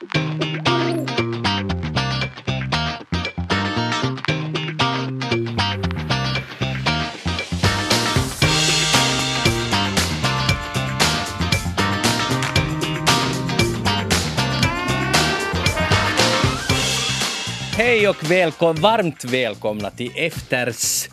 [0.00, 0.08] Hej
[18.08, 21.10] och välkom, varmt välkomna till Eftersnack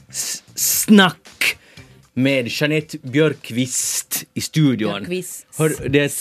[2.13, 4.91] med Jeanette Björkqvist i studion.
[4.91, 5.47] Björkqvist.
[5.57, 6.11] Hör, det, är,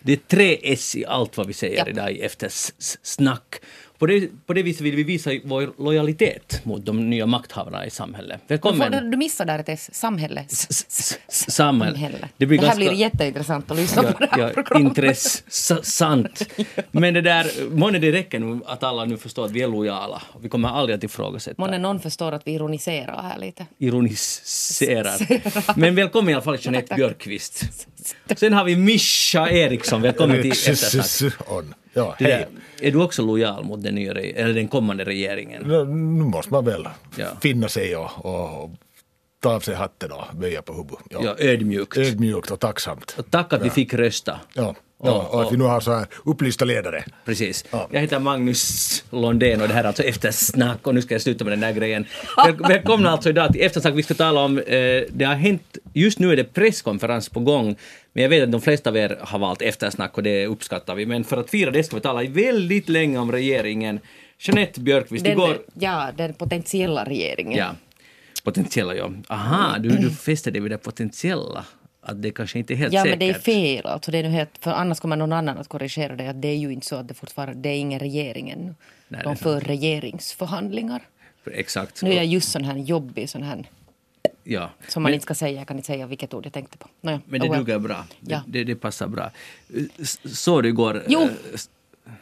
[0.00, 1.88] det är tre S i allt vad vi säger Ja.
[1.88, 3.60] idag i Eftersnack.
[3.98, 7.90] På det, på det viset vill vi visa vår lojalitet mot de nya makthavarna i
[7.90, 8.40] samhället.
[8.48, 8.92] Välkommen!
[8.92, 9.64] Du, du missar där.
[9.66, 9.90] S-
[10.70, 10.86] s-
[11.28, 11.92] s- Samhälle.
[11.98, 12.28] Samhälle.
[12.36, 12.78] Det blir här ganska...
[12.84, 14.98] blir jätteintressant att lyssna på det här Ja, ja, programmet.
[14.98, 16.42] intressant.
[16.90, 20.22] Men det där, månne det räcker nu att alla nu förstår att vi är lojala.
[20.40, 23.66] Vi kommer aldrig att ifrågasätta, Månne någon förstår att vi ironiserar här lite.
[23.78, 25.78] ironiserar.
[25.78, 27.64] Men välkommen i alla fall Jeanette Björkqvist.
[28.36, 31.32] Sen har vi Mischa Eriksson, välkommen till Eftersnack.
[31.92, 35.62] Ja, är du också lojal mot den, nya, eller den kommande regeringen?
[35.62, 35.84] Nu
[36.24, 37.26] måste man väl Ja.
[37.42, 38.70] finna sig och, och
[39.42, 40.98] ta av sig hatten och böja på huvudet.
[41.10, 41.20] Ja.
[41.24, 41.96] Ja, ödmjukt.
[41.98, 43.14] Ödmjukt och tacksamt.
[43.18, 44.40] Och tack att vi fick rösta.
[44.54, 44.74] Ja.
[45.02, 47.04] Ja, och att vi nu har så här upplysta ledare.
[47.24, 47.64] Precis.
[47.70, 47.88] Ja.
[47.90, 51.44] Jag heter Magnus Londén och det här är alltså Eftersnack och nu ska jag sluta
[51.44, 52.06] med den där grejen.
[52.46, 53.94] Väl- Välkomna alltså idag till Eftersnack.
[53.94, 54.64] Vi ska tala om, eh,
[55.10, 57.76] det har hänt, just nu är det presskonferens på gång,
[58.18, 61.06] men jag vet att de flesta av er har valt Eftersnack och det uppskattar vi.
[61.06, 64.00] Men för att fira det ska vi tala väldigt länge om regeringen.
[64.38, 65.58] Jeanette Björkqvist, Den, igår...
[65.74, 67.58] ja, den potentiella regeringen.
[67.58, 67.74] Ja,
[68.44, 69.10] potentiella ja.
[69.28, 71.64] Aha, du, du fäster dig vid det potentiella.
[72.00, 73.18] Att det kanske inte är helt Ja, säkert.
[73.18, 73.86] men det är fel.
[73.86, 76.28] Alltså, det är nu helt, för annars kommer någon annan att korrigera det.
[76.30, 78.74] Att det är ju inte så att det fortfarande det är ingen regering ännu.
[79.08, 81.02] Nej, De för regeringsförhandlingar.
[81.52, 82.02] Exakt.
[82.02, 83.64] Nu är jag just sån här jobbig sån här
[84.48, 84.70] ja.
[84.88, 85.58] som man Men- inte ska säga.
[85.58, 86.88] Jag kan inte säga vilket ord jag tänkte på.
[87.00, 88.04] Nåja, Men det oh duger bra.
[88.20, 88.42] Det, Ja.
[88.46, 89.30] det, det passar bra.
[89.98, 91.28] S- Såg du igår Jo, eh,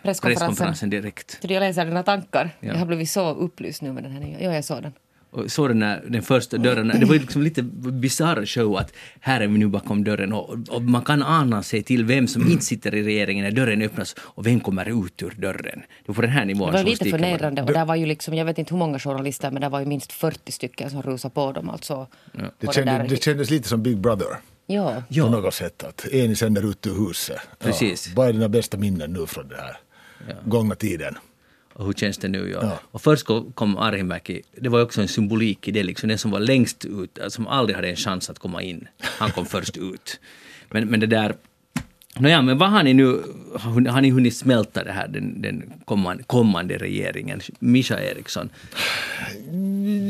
[0.02, 0.22] Presskonferensen.
[0.22, 1.38] presskonferensen direkt?
[1.42, 2.50] Så jag läser dina tankar.
[2.60, 2.68] Ja.
[2.68, 4.40] Jag har blivit så upplyst nu med den här nya.
[4.42, 4.92] Ja, jag såg den.
[5.30, 8.92] Och såg den, när, den första dörren, det var ju liksom lite bisarr show att
[9.20, 12.50] här är vi nu bakom dörren och, och man kan ana sig till vem som
[12.50, 15.80] inte sitter i regeringen när dörren öppnas och vem kommer ut ur dörren.
[15.80, 17.62] Det var på den här nivån Det var lite förnedrande.
[17.62, 19.86] Och där var ju liksom, jag vet inte hur många journalister, men det var ju
[19.86, 21.70] minst 40 stycken som rusade på dem.
[21.70, 24.26] Alltså, Det, på kändes, där- det kändes lite som Big Brother.
[24.66, 25.02] Ja.
[25.08, 25.24] Ja.
[25.24, 25.84] På något sätt.
[25.84, 27.36] Att en sänder ut ur huset.
[27.58, 28.06] Precis.
[28.08, 28.12] Ja.
[28.16, 29.76] Vad är dina bästa minnen nu från den här
[30.44, 31.14] gångna tiden?
[31.78, 32.50] Och hur känns det nu?
[32.50, 32.58] Ja.
[32.62, 32.78] Ja.
[32.90, 36.40] Och först kom- Arhimäki, det var också en symbolik i det, liksom den som var
[36.40, 40.20] längst ut, alltså, som aldrig hade en chans att komma in, han kom först ut.
[40.70, 41.34] Men, men det där,
[42.18, 43.22] nåja, men vad har ni nu,
[43.58, 47.40] har, ni hunnit smälta det här, den, den kommande, kommande regeringen?
[47.58, 48.48] Mischa Eriksson.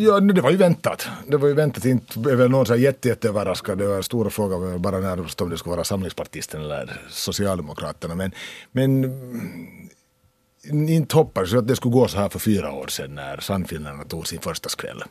[0.01, 1.09] Ja, det var ju väntat.
[1.29, 1.85] Det var ju väntat.
[1.85, 3.79] Inte är väl någon så här jätte, jätteöverraskad.
[3.79, 8.15] Det var stora frågan var bara närmast om det skulle vara Samlingspartisten eller Socialdemokraterna.
[8.15, 8.33] Men,
[8.73, 9.05] men
[10.71, 14.27] inte hoppades att det skulle gå så här för fyra år sedan när Sannfinländarna tog
[14.27, 15.03] sin första skräll.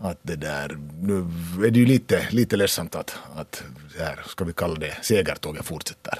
[0.00, 1.26] Att det där, nu
[1.66, 3.62] är det ju lite, lite ledsamt att, att
[3.98, 6.14] här, ska vi kalla det, segertåget fortsätter.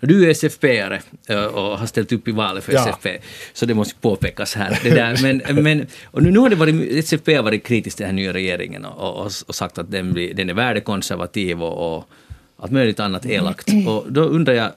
[0.00, 2.88] Du är SFP-are eh, och har ställt upp i valet för Ja.
[2.88, 3.18] SFP,
[3.52, 4.78] så det måste påpekas här.
[4.82, 5.18] Det där.
[5.22, 8.32] Men, men, och nu, har det varit, SFP har varit kritisk till den här nya
[8.32, 12.08] regeringen och, och, och sagt att den, blir, den är värdekonservativ och, och
[12.56, 13.68] allt möjligt annat elakt.
[13.88, 14.72] Och då undrar jag,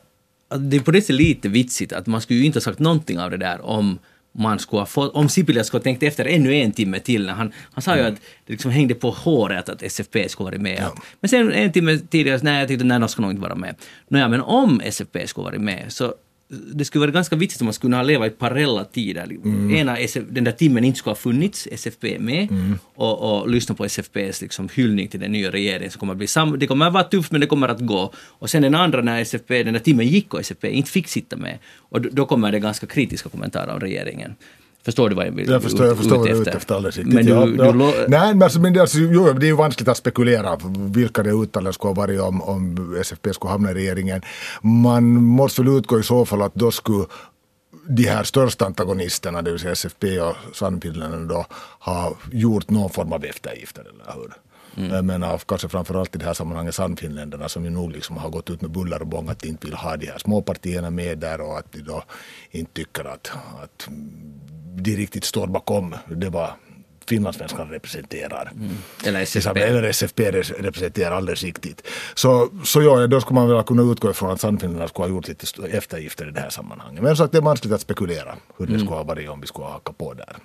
[0.58, 3.20] det är på det sättet lite vitsigt att man skulle ju inte ha sagt någonting
[3.20, 4.00] av det där om
[4.34, 7.34] man skulle ha fått, om Sipilä skulle ha tänkt efter ännu en timme till när
[7.34, 10.84] han, han sa ju att det liksom hängde på håret att SFP skulle varit med.
[10.84, 13.56] Att, men sen en timme tidigare, nej jag tyckte nej de ska nog inte vara
[13.56, 13.76] med.
[14.08, 16.14] Nåja, men om SFP skulle varit med så
[16.74, 19.28] det skulle vara ganska vitsigt om man skulle ha levat i parallella tider.
[19.76, 22.48] Ena SF, den där timmen inte skulle ha funnits, SFP med,
[22.96, 26.28] och, och lyssna på SFPs liksom hyllning till den nya regeringen som kommer att bli
[26.28, 28.14] sam- Det kommer att vara tufft men det kommer att gå.
[28.18, 31.36] Och sen den andra när SFP, den där timmen gick och SFP inte fick sitta
[31.38, 31.58] med.
[31.78, 34.36] Och då, då kommer det ganska kritiska kommentarer om regeringen.
[34.86, 36.76] Förstår du vad jag vill Jag förstår, jag ut- förstår vad du är ute efter
[36.76, 37.14] alldeles riktigt.
[37.14, 37.74] Men du, ja, du, ja.
[38.08, 40.58] Nej, men, alltså, men det, alltså, jo, det är ju vanskligt att spekulera
[40.94, 44.22] vilka det uttalandet skulle ha varit om, om SFP skulle hamna i regeringen.
[44.62, 47.06] Man måste väl utgå i så fall att då skulle
[47.90, 51.46] de här största antagonisterna, det vill säga SFP och Sannfinländarna då,
[51.80, 54.32] ha gjort någon form av eftergifter, eller hur?
[54.76, 58.50] Jag menar kanske framförallt i det här sammanhanget Sannfinländarna som ju nog liksom har gått
[58.50, 61.42] ut med buller och bång att de inte vill ha de här småpartierna med där
[61.42, 62.04] och att de då
[62.52, 63.32] inte tycker att,
[63.64, 63.88] att
[64.76, 66.56] de riktigt står bakom det var
[67.08, 68.52] finlandssvenskarna representerar.
[69.06, 69.60] Eller SFP.
[69.60, 71.88] Eller SFP representerar alldeles riktigt.
[72.14, 75.28] Så, så ja, då skulle man väl kunna utgå ifrån att Sannfinländarna skulle ha gjort
[75.28, 77.04] lite eftergifter i det här sammanhanget.
[77.04, 79.66] Men sagt, det är vanskligt att spekulera hur det skulle ha varit om vi skulle
[79.66, 80.36] ha hakat på där.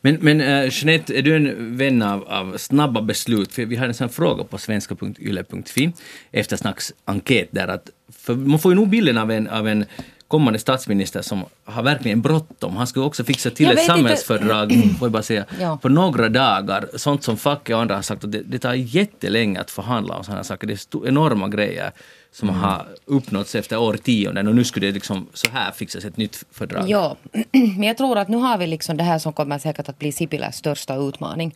[0.00, 3.52] Men, men uh, Jeanette, är du en vän av, av snabba beslut?
[3.52, 5.92] För vi har en sån här fråga på svenska.yle.fi,
[6.32, 9.84] eftersnacksenkät där att, för man får ju nog bilden av en, av en
[10.30, 12.76] kommande statsminister som har verkligen bråttom.
[12.76, 15.78] Han skulle också fixa till Jag ett inte- samhällsfördrag, får jag bara säga, Ja.
[15.82, 16.88] på några dagar.
[16.96, 20.24] Sånt som facket och andra har sagt att det, det tar jättelänge att förhandla om
[20.24, 20.66] sådana saker.
[20.66, 21.92] Det är enorma grejer
[22.32, 22.60] som Mm.
[22.60, 26.84] har uppnåtts efter årtionden och nu skulle det liksom så här fixas ett nytt fördrag.
[26.90, 27.16] Ja,
[27.52, 30.12] men jag tror att nu har vi liksom det här som kommer säkert att bli
[30.12, 31.54] Sipiläs största utmaning.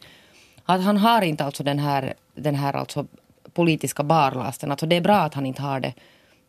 [0.65, 3.07] Att han har inte alltså den här, den här alltså
[3.55, 4.71] politiska barlasten.
[4.71, 5.93] Alltså det är bra att han inte har det.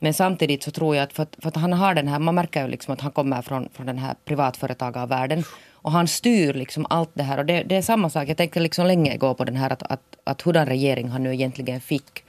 [0.05, 2.35] Men samtidigt så tror jag att för, att för att han har den här, man
[2.35, 5.43] märker ju liksom att han kommer från, från den här privatföretagarvärlden.
[5.71, 7.37] Och han styr liksom allt det här.
[7.37, 9.83] Och det, det är samma sak, jag tänkte liksom länge gå på den här att,
[9.83, 12.23] att, att hurdan regering han nu egentligen fick.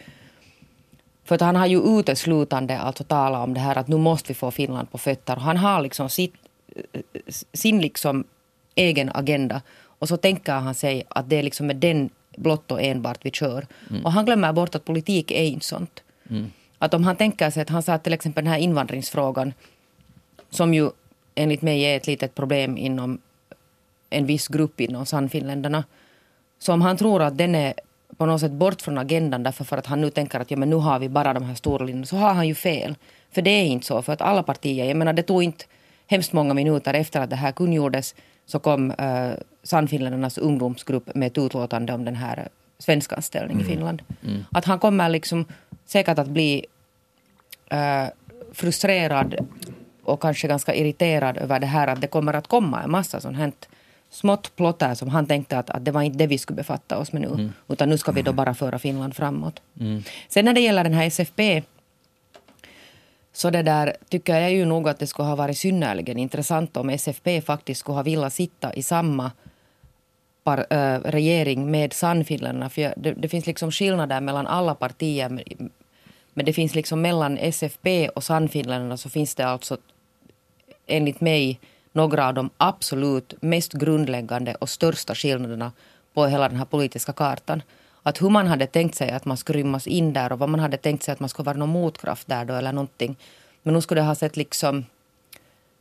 [1.24, 4.34] För att han har ju uteslutande alltså talat om det här att nu måste vi
[4.34, 5.36] få Finland på fötter.
[5.36, 6.34] Han har liksom sitt,
[7.52, 8.24] sin liksom
[8.74, 9.62] egen agenda.
[9.98, 13.30] Och så tänker han sig att det är liksom med den blott och enbart vi
[13.30, 13.66] kör.
[14.04, 16.02] Och han glömmer bort att politik är inte sånt.
[16.78, 19.52] Att om han tänker sig att han sa till exempel den här invandringsfrågan
[20.50, 20.90] som ju
[21.34, 23.18] enligt mig är ett litet problem inom
[24.10, 25.84] en viss grupp inom Sannfinländarna.
[26.58, 27.74] Så om han tror att den är
[28.16, 30.70] på något sätt bort från agendan därför för att han nu tänker att ja, men
[30.70, 32.96] nu har vi bara de här stora linjerna så har han ju fel.
[33.30, 34.02] För det är inte så.
[34.02, 35.64] För att alla partier, jag menar det tog inte
[36.06, 38.14] hemskt många minuter efter att det här kungjordes
[38.46, 39.32] så kom uh,
[39.62, 44.02] Sannfinländarnas ungdomsgrupp med ett utlåtande om den här svenskanställning i Finland.
[44.52, 45.44] Att han kommer liksom
[45.86, 46.66] säkert att bli
[47.70, 48.04] eh,
[48.52, 49.36] frustrerad
[50.02, 53.36] och kanske ganska irriterad över det här att det kommer att komma en massa sånt
[53.36, 53.52] här
[54.10, 57.12] smått plotter som han tänkte att, att det var inte det vi skulle befatta oss
[57.12, 57.50] med nu.
[57.68, 59.60] Utan nu ska vi då bara föra Finland framåt.
[60.28, 61.62] Sen när det gäller den här SFP
[63.32, 66.90] så det där tycker jag ju nog att det skulle ha varit synnerligen intressant om
[66.90, 69.30] SFP faktiskt skulle ha velat sitta i samma
[70.46, 72.70] par, äh, eh, regering med Sannfinländarna.
[72.70, 75.28] För jag- det, det finns liksom skillnader mellan alla partier.
[75.28, 75.70] men-
[76.34, 79.76] Men det finns liksom mellan SFP och Sannfinländarna så finns det alltså
[80.86, 81.60] enligt mig
[81.92, 85.72] några av de absolut mest grundläggande och största skillnaderna
[86.14, 87.62] på hela den här politiska kartan.
[88.02, 90.60] Att hur man hade tänkt sig att man skulle rymmas in där och vad man
[90.60, 93.16] hade tänkt sig att man skulle vara någon motkraft där då eller någonting.
[93.62, 94.84] Men nu skulle det ha sett liksom,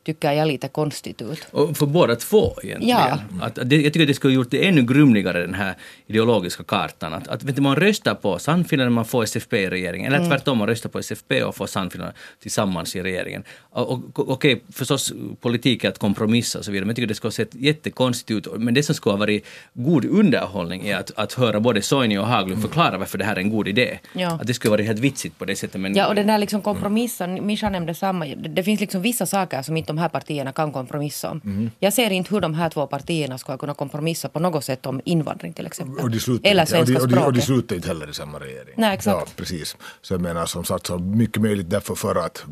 [0.05, 1.47] tycker jag, lite konstigt ut.
[1.51, 2.97] Och för båda två egentligen.
[2.97, 3.19] Ja.
[3.41, 5.75] Att, att det, jag tycker att det skulle gjort det ännu grumligare, den här
[6.07, 7.13] ideologiska kartan.
[7.13, 10.13] Att, att vet du, man röstar på Sannfinland man får SFP i regeringen.
[10.13, 13.43] Eller tvärtom, man röstar på SFP och får Sannfinland tillsammans i regeringen.
[13.59, 17.15] Och, och, Okej, förstås politik är att kompromissa och så vidare, men jag tycker det
[17.15, 18.47] skulle ha sett jättekonstigt ut.
[18.57, 22.27] Men det som skulle ha varit god underhållning är att, att höra både Soini och
[22.27, 23.99] Haglund förklara varför det här är en god idé.
[24.13, 24.31] Ja.
[24.41, 25.81] Att det skulle varit helt vitsigt på det sättet.
[25.81, 28.25] Men, Ja, och den där liksom kompromissen, Mischa nämnde samma.
[28.25, 31.71] Det, det finns liksom vissa saker som inte de här partierna kan kompromissa om.
[31.79, 35.01] Jag ser inte hur de här två partierna ska kunna kompromissa på något sätt om
[35.05, 36.03] invandring till exempel.
[36.03, 37.43] Och de slutar Eller inte, och de, svenska och, de, och de språket.
[37.43, 38.73] slutar inte heller i samma regering.
[38.77, 39.27] Nej, exakt.
[39.27, 39.77] Ja, precis.
[40.01, 42.43] Så jag menar som sagt så mycket möjligt därför för att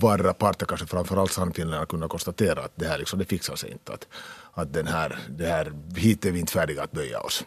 [0.00, 3.92] vardera parter, kanske framförallt Sannfinländarna, kunna konstatera att det här liksom, det fixar sig inte.
[3.92, 4.06] Att,
[4.54, 7.44] att den här, det här, hit är vi inte färdiga att böja oss.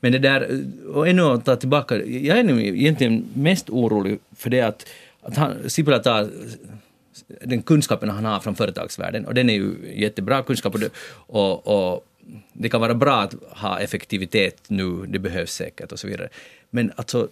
[0.00, 0.64] Men det där,
[0.94, 4.86] och ännu att ta tillbaka, jag är nu egentligen mest orolig för det att,
[5.22, 6.30] att han, Sipilä tar
[7.40, 12.06] den kunskapen han har från företagsvärlden och den är ju jättebra kunskap och och,
[12.52, 16.28] det kan vara bra att ha effektivitet nu, det behövs säkert och så vidare.
[16.70, 17.28] Men alltså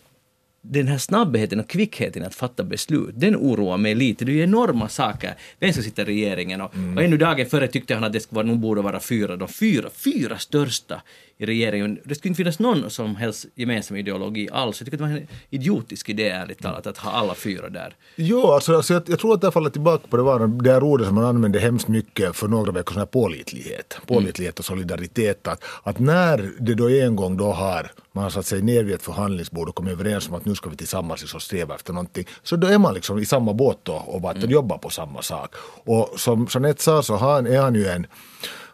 [0.62, 4.24] den här snabbheten och kvickheten att fatta beslut, den oroar mig lite.
[4.24, 5.34] Det är ju enorma saker.
[5.58, 6.60] Vem ska sitta i regeringen?
[6.60, 9.36] Och, och ännu dagen före tyckte han att det skulle vara, nog borde vara fyra.
[9.36, 11.02] De fyra, fyra största
[11.40, 11.98] i regeringen.
[12.04, 14.80] Det skulle inte finnas någon som helst gemensam ideologi alls.
[14.80, 17.96] Jag tycker att det var en idiotisk idé, ärligt talat, att ha alla fyra där.
[18.16, 20.82] Jo, alltså, alltså jag, jag tror att jag faller tillbaka på det, var det här
[20.82, 23.98] ordet som man använde hemskt mycket för några veckor sedan, pålitlighet.
[24.06, 25.48] Pålitlighet och solidaritet.
[25.48, 28.94] Att, att när det då en gång då har man har satt sig ner vid
[28.94, 32.24] ett förhandlingsbord och kommit överens om att nu ska vi tillsammans liksom sträva efter någonting.
[32.42, 34.50] Så då är man liksom i samma båt då och mm.
[34.50, 35.54] jobbar på samma sak.
[35.84, 38.06] Och som Jeanette sa så har, är han ju en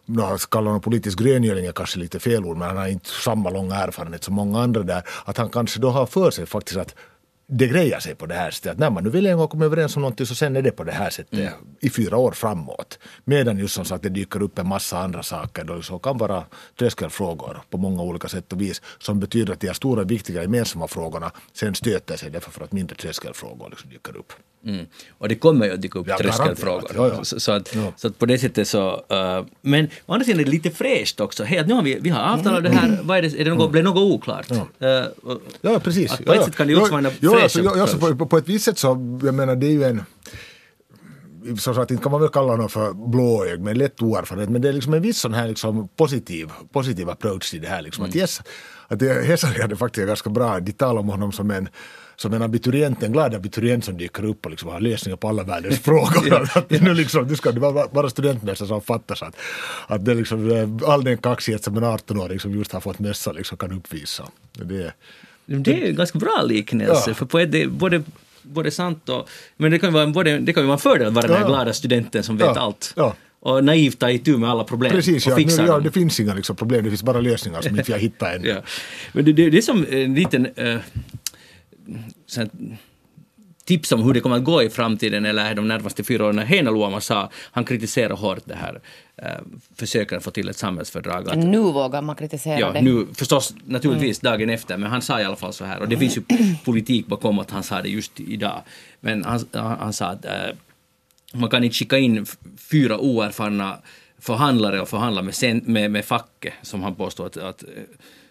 [0.06, 3.50] no, kallar honom politisk gröngöling är kanske lite fel ord, men han har inte samma
[3.50, 5.02] långa erfarenhet som många andra där.
[5.25, 6.94] Att han kanske då har för sig faktiskt att
[7.48, 8.72] det grejar sig på det här sättet.
[8.72, 10.70] Att när man nu vill en gång komma överens om någonting så sen är det
[10.70, 11.52] på det här sättet mm.
[11.80, 12.98] i fyra år framåt.
[13.24, 16.44] Medan just som sagt det dyker upp en massa andra saker då som kan vara
[16.78, 20.88] tröskelfrågor på många olika sätt och vis som betyder att de här stora viktiga gemensamma
[20.88, 24.32] frågorna sen stöter sig därför för att mindre tröskelfrågor liksom dyker upp.
[24.66, 24.86] Mm.
[25.18, 26.90] Och det kommer ju att dyka upp Ja, tröskelfrågor.
[26.94, 27.24] Ja, ja.
[27.24, 27.92] Så, så, att, Ja.
[27.96, 28.90] så att på det sättet så...
[28.90, 31.44] Uh, men å andra sidan är det lite fräscht också.
[31.44, 33.54] Hej, att nu har vi, vi har avtalat det här, vad är det, är det
[33.54, 34.50] något, blev något oklart?
[34.50, 34.58] Uh,
[35.22, 36.16] och- Ja, precis.
[36.16, 36.80] På ett ja, sätt kan det ja.
[36.80, 39.66] också vara ja, alltså, ja, alltså, på, på, ett visst sätt så, jag menar det
[39.66, 40.02] är ju en
[41.58, 44.50] som sagt, inte kan man väl kalla honom för blåögd, men lätt oerfarenhet.
[44.50, 47.82] Men det är liksom en viss sån här liksom positiv, positiv approach till det här.
[47.82, 48.04] Liksom.
[48.04, 48.10] Mm.
[48.10, 48.42] Att yes,
[48.88, 51.68] att Hesari hade faktiskt ganska bra, de talar om honom som en
[52.16, 55.42] som en abiturient, en glad abiturient som dyker upp och liksom har lösningar på alla
[55.42, 56.50] världens frågor.
[56.54, 59.36] att nu, liksom, nu ska vara bara studentmössa som fattas att,
[59.86, 63.32] att det liksom, eh, all den kaxighet som en 18-åring som just har fått mössa
[63.32, 64.28] liksom kan uppvisa.
[64.52, 64.92] Det,
[65.46, 67.14] det är en ganska bra liknelse, ja.
[67.14, 68.02] för på ett, både
[68.42, 69.28] både sant och...
[69.56, 71.46] Men det kan ju vara, både, det kan ju vara en fördel att vara den
[71.46, 72.94] glada studenten som vet allt.
[73.40, 75.36] Och naivt ta itu med alla problem Precis, ja.
[75.36, 78.36] Nu, ja, det finns inga liksom, problem, det finns bara lösningar som inte jag hittar
[78.36, 78.48] ännu.
[78.54, 78.62] ja.
[79.12, 80.46] Men det, det, det är som en liten...
[80.46, 80.78] Uh,
[83.66, 86.38] tips om hur det kommer att gå i framtiden eller de närmaste fyra åren.
[86.38, 88.80] Heinaluoma sa, han kritiserar hårt det här
[89.76, 91.28] försöken att få till ett samhällsfördrag.
[91.28, 92.82] Att, nu vågar man kritisera ja, det.
[92.82, 94.32] Nu, förstås naturligtvis mm.
[94.32, 95.78] dagen efter, men han sa i alla fall så här.
[95.80, 96.23] Och det finns ju
[96.64, 98.62] politik bakom att han sa det just idag.
[99.00, 100.32] Men han, han sa att äh,
[101.32, 102.26] man kan inte skicka in
[102.70, 103.78] fyra oerfarna
[104.18, 107.64] förhandlare och förhandla med, med, med facket, som han påstod att, att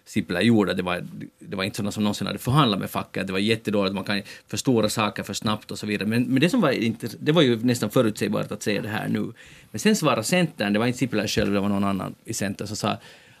[0.06, 0.74] Sipilä gjorde.
[0.74, 1.06] Det var,
[1.38, 3.26] det var inte sådana som någonsin hade förhandlat med facket.
[3.26, 6.08] Det var jättedåligt, man kan förstora saker för snabbt och så vidare.
[6.08, 9.08] Men, men det som var inte, det var ju nästan förutsägbart att säga det här
[9.08, 9.32] nu.
[9.70, 12.66] Men sen svarade Centern, det var inte Sipilä själv, det var någon annan i Centern
[12.66, 12.96] som sa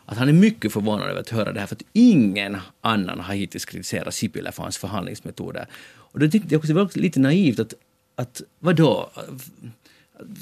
[0.06, 3.34] att han är mycket förvånad över att höra det här, för att ingen annan har
[3.34, 5.66] hittills kritiserat Sipilä för hans förhandlingsmetoder.
[5.96, 7.74] Och då tyckte jag också det var lite naivt att,
[8.14, 9.10] att vadå?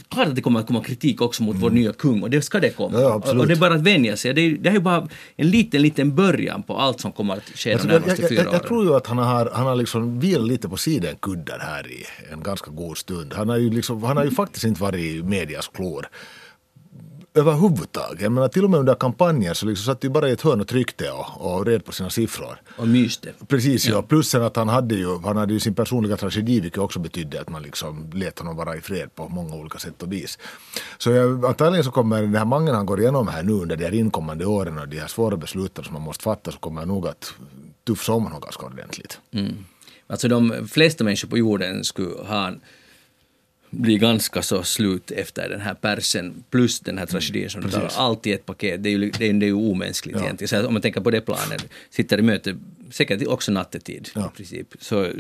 [0.08, 1.62] Klart att det kommer att komma kritik också mot mm.
[1.62, 3.00] vår nya kung och det ska det komma.
[3.00, 4.34] Ja, och det är bara att vänja sig.
[4.34, 7.76] Det är, det är bara en liten, liten början på allt som kommer att ske
[7.76, 8.58] de närmaste jag, fyra jag, åren.
[8.60, 12.04] Jag tror ju att han har, han har liksom vilat lite på sidenkudden här i
[12.32, 13.34] en ganska god stund.
[13.34, 16.06] Han har ju, liksom, han har ju faktiskt inte varit i medias klor
[17.34, 18.20] överhuvudtaget.
[18.20, 20.60] Jag menar, till och med under kampanjen så liksom satt ju bara i ett hörn
[20.60, 22.60] och tryckte och, och red på sina siffror.
[22.76, 23.32] Och myste.
[23.48, 23.94] Precis, ja.
[23.94, 24.02] ja.
[24.02, 27.40] Plus sen att han hade, ju, han hade ju sin personliga tragedi vilket också betydde
[27.40, 30.38] att man liksom lät honom vara i fred på många olika sätt och vis.
[30.98, 33.84] Så jag, antagligen så kommer den här mangen han går igenom här nu under de
[33.84, 37.08] här inkommande åren och de här svåra besluten som man måste fatta så kommer nog
[37.08, 37.34] att
[37.86, 39.20] tufsa om honom ganska ordentligt.
[39.32, 39.64] Mm.
[40.06, 42.52] Alltså de flesta människor på jorden skulle ha
[43.74, 47.92] blir ganska så slut efter den här persen plus den här tragedin som du talar
[47.96, 48.82] allt i ett paket.
[48.82, 50.22] Det är ju, det är, det är ju omänskligt ja.
[50.22, 50.48] egentligen.
[50.48, 52.56] Så om man tänker på det planet, sitter i möte,
[52.90, 54.30] säkert också nattetid ja.
[54.34, 54.74] i princip.
[54.80, 55.16] Så I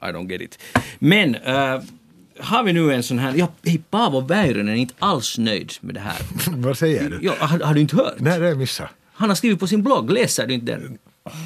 [0.00, 0.58] don't get it.
[0.98, 1.82] Men uh,
[2.38, 5.94] har vi nu en sån här, ja, hej, Paavo Väyrynen är inte alls nöjd med
[5.94, 6.18] det här.
[6.50, 7.18] Vad säger du?
[7.22, 8.14] Ja, har, har du inte hört?
[8.18, 8.88] Nej, det har jag missat.
[9.12, 10.98] Han har skrivit på sin blogg, läser du inte den?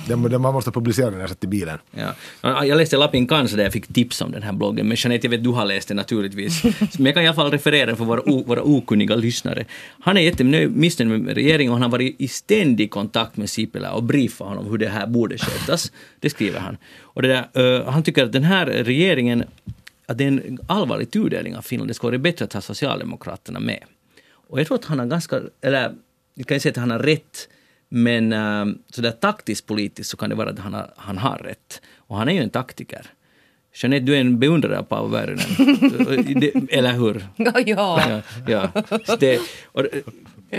[0.08, 1.78] Den, den man måste publicera den när jag satt i bilen.
[1.90, 2.64] Ja.
[2.64, 5.30] Jag läste Lapin Kansa där jag fick tips om den här bloggen, men Jeanette, jag
[5.30, 6.62] vet du har läst den naturligtvis.
[6.98, 9.64] Men jag kan i alla fall referera den för våra, o, våra okunniga lyssnare.
[10.00, 14.02] Han är jättemissnöjd med regeringen och han har varit i ständig kontakt med Sipilä och
[14.02, 15.92] briefat honom hur det här borde skötas.
[16.20, 16.76] Det skriver han.
[17.00, 19.44] Och där, uh, han tycker att den här regeringen,
[20.06, 21.90] att det är en allvarlig tudelning av Finland.
[21.90, 23.84] Det skulle vara bättre att ha Socialdemokraterna med.
[24.48, 25.92] Och jag tror att han har ganska, eller
[26.34, 27.48] vi kan säga att han har rätt
[27.94, 31.82] men äh, sådär taktiskt politiskt så kan det vara att han har, han har rätt.
[31.96, 33.06] Och han är ju en taktiker.
[33.74, 36.68] Jeanette, du är en beundrare av Paavo Väyrynen.
[36.70, 37.26] Eller hur?
[37.36, 38.22] Ja.
[38.46, 38.72] ja.
[39.06, 39.86] ja, det, och,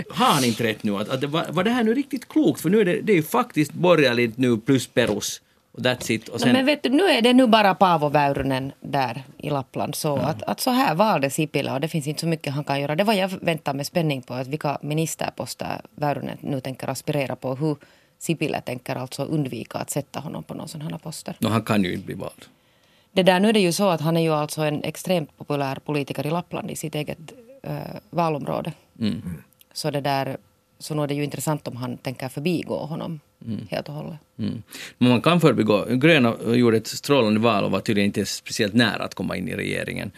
[0.08, 0.96] har han inte rätt nu?
[0.96, 2.60] Att, att, var, var det här nu riktigt klokt?
[2.60, 5.40] För nu är det, det är ju faktiskt borgerligt nu plus Perus
[5.76, 6.28] och that's it.
[6.28, 6.52] Och sen...
[6.52, 9.94] Men vet du, nu är det nu bara Paavo Väyrynen där i Lappland.
[9.94, 10.26] Så mm.
[10.26, 12.96] att, att så här valde Sipilä och det finns inte så mycket han kan göra.
[12.96, 17.54] Det var jag väntar med spänning på att vilka ministerposter Väyrynen nu tänker aspirera på.
[17.54, 17.76] Hur
[18.18, 21.36] Sipilä tänker alltså undvika att sätta honom på någon sån här poster.
[21.38, 22.44] No, han kan ju inte bli vald.
[23.12, 25.76] Det där, nu är det ju så att han är ju alltså en extremt populär
[25.76, 27.18] politiker i Lappland i sitt eget
[27.62, 27.72] äh,
[28.10, 28.72] valområde.
[29.00, 29.42] Mm.
[29.72, 30.36] Så det där
[30.78, 33.66] så nu är det ju intressant om han tänker förbigå honom mm.
[33.70, 34.18] helt och hållet.
[34.38, 34.62] Mm.
[34.98, 35.84] Men man kan förbigå.
[35.88, 39.56] Gröna gjorde ett strålande val och var tydligen inte speciellt nära att komma in i
[39.56, 40.10] regeringen.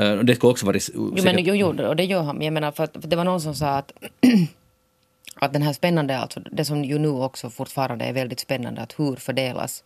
[0.00, 0.90] Uh, det skulle också varit...
[0.94, 2.42] Jo, men, jo, jo, och det gör han.
[2.42, 3.92] Jag menar, för, att, för det var någon som sa att
[5.40, 8.98] att den här spännande, alltså det som ju nu också fortfarande är väldigt spännande, att
[8.98, 9.84] hur fördelas,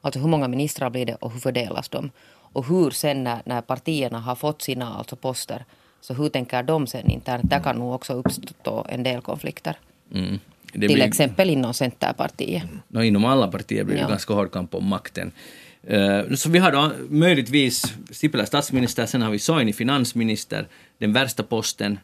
[0.00, 2.10] alltså hur många ministrar blir det och hur fördelas de?
[2.52, 5.64] Och hur sen när, när partierna har fått sina alltså poster,
[6.00, 7.50] så hur tänker de sen internt?
[7.50, 9.78] Där kan nog också uppstå en del konflikter.
[10.14, 10.38] Mm.
[10.72, 11.02] Till blir...
[11.02, 12.62] exempel inom Centerpartiet.
[12.88, 14.08] No, inom alla partier blir det ja.
[14.08, 15.32] ganska hård kamp om makten.
[15.90, 21.42] Uh, så vi har då möjligtvis Sipilä statsminister, sen har vi Soini finansminister, den värsta
[21.42, 21.98] posten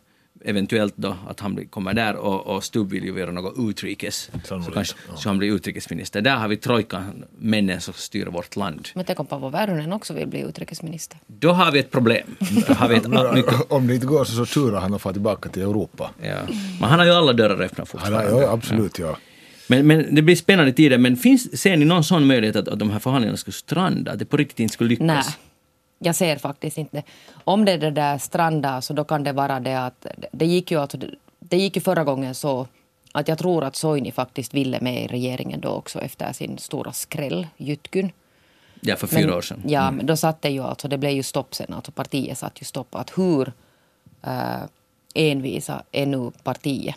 [0.44, 4.30] eventuellt då att han kommer där och, och Stubb vill ju göra något utrikes.
[4.44, 5.16] så kanske ja.
[5.16, 6.20] så han blir utrikesminister.
[6.20, 8.88] Där har vi trojkan, männen som styr vårt land.
[8.94, 11.18] Men tänk om Paavo Väyrynen också vill bli utrikesminister?
[11.26, 12.36] Då har vi ett problem.
[12.68, 13.72] har vi ett, mycket...
[13.72, 16.10] Om det inte går så, så turar han och far tillbaka till Europa.
[16.22, 16.36] Ja.
[16.80, 18.42] Men han har ju alla dörrar öppna fortfarande.
[18.42, 19.16] Ja, absolut, ja.
[19.68, 20.98] Men, men det blir spännande tider.
[20.98, 24.12] Men finns, ser ni någon sån möjlighet att, att de här förhandlingarna skulle stranda?
[24.12, 25.06] Att det på riktigt inte skulle lyckas?
[25.06, 25.24] Nej.
[25.98, 27.02] Jag ser faktiskt inte.
[27.44, 30.70] Om det är det där stranda så då kan det vara det att det gick
[30.70, 30.98] ju, alltså,
[31.38, 32.66] det gick ju förra gången så
[33.12, 36.92] att jag tror att Soini faktiskt ville med i regeringen då också efter sin stora
[36.92, 38.12] skräll, Jytkyn.
[38.80, 39.62] Ja, för fyra Men- år sedan.
[39.66, 42.60] Ja, men då satt det ju alltså, det blev ju stopp sen, alltså partiet satt
[42.60, 42.94] ju stopp.
[42.94, 43.52] Att hur
[44.22, 44.62] äh,
[45.14, 46.94] envisa är nu partiet?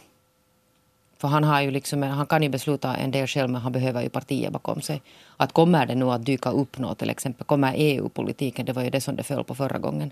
[1.20, 4.02] För han, har ju liksom, han kan ju besluta en del själv men han behöver
[4.02, 5.02] ju partiet bakom sig.
[5.38, 8.90] Att kommer det nu att dyka upp något till exempel, kommer EU-politiken, det var ju
[8.90, 10.12] det som det föll på förra gången.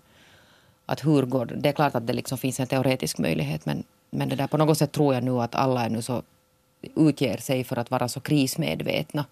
[0.85, 1.55] Att hur går det?
[1.55, 4.57] Det är klart att det liksom finns en teoretisk möjlighet men, men det där, på
[4.57, 6.21] något sätt tror jag nu att alla är nu så
[6.95, 9.25] utger sig för att vara så krismedvetna.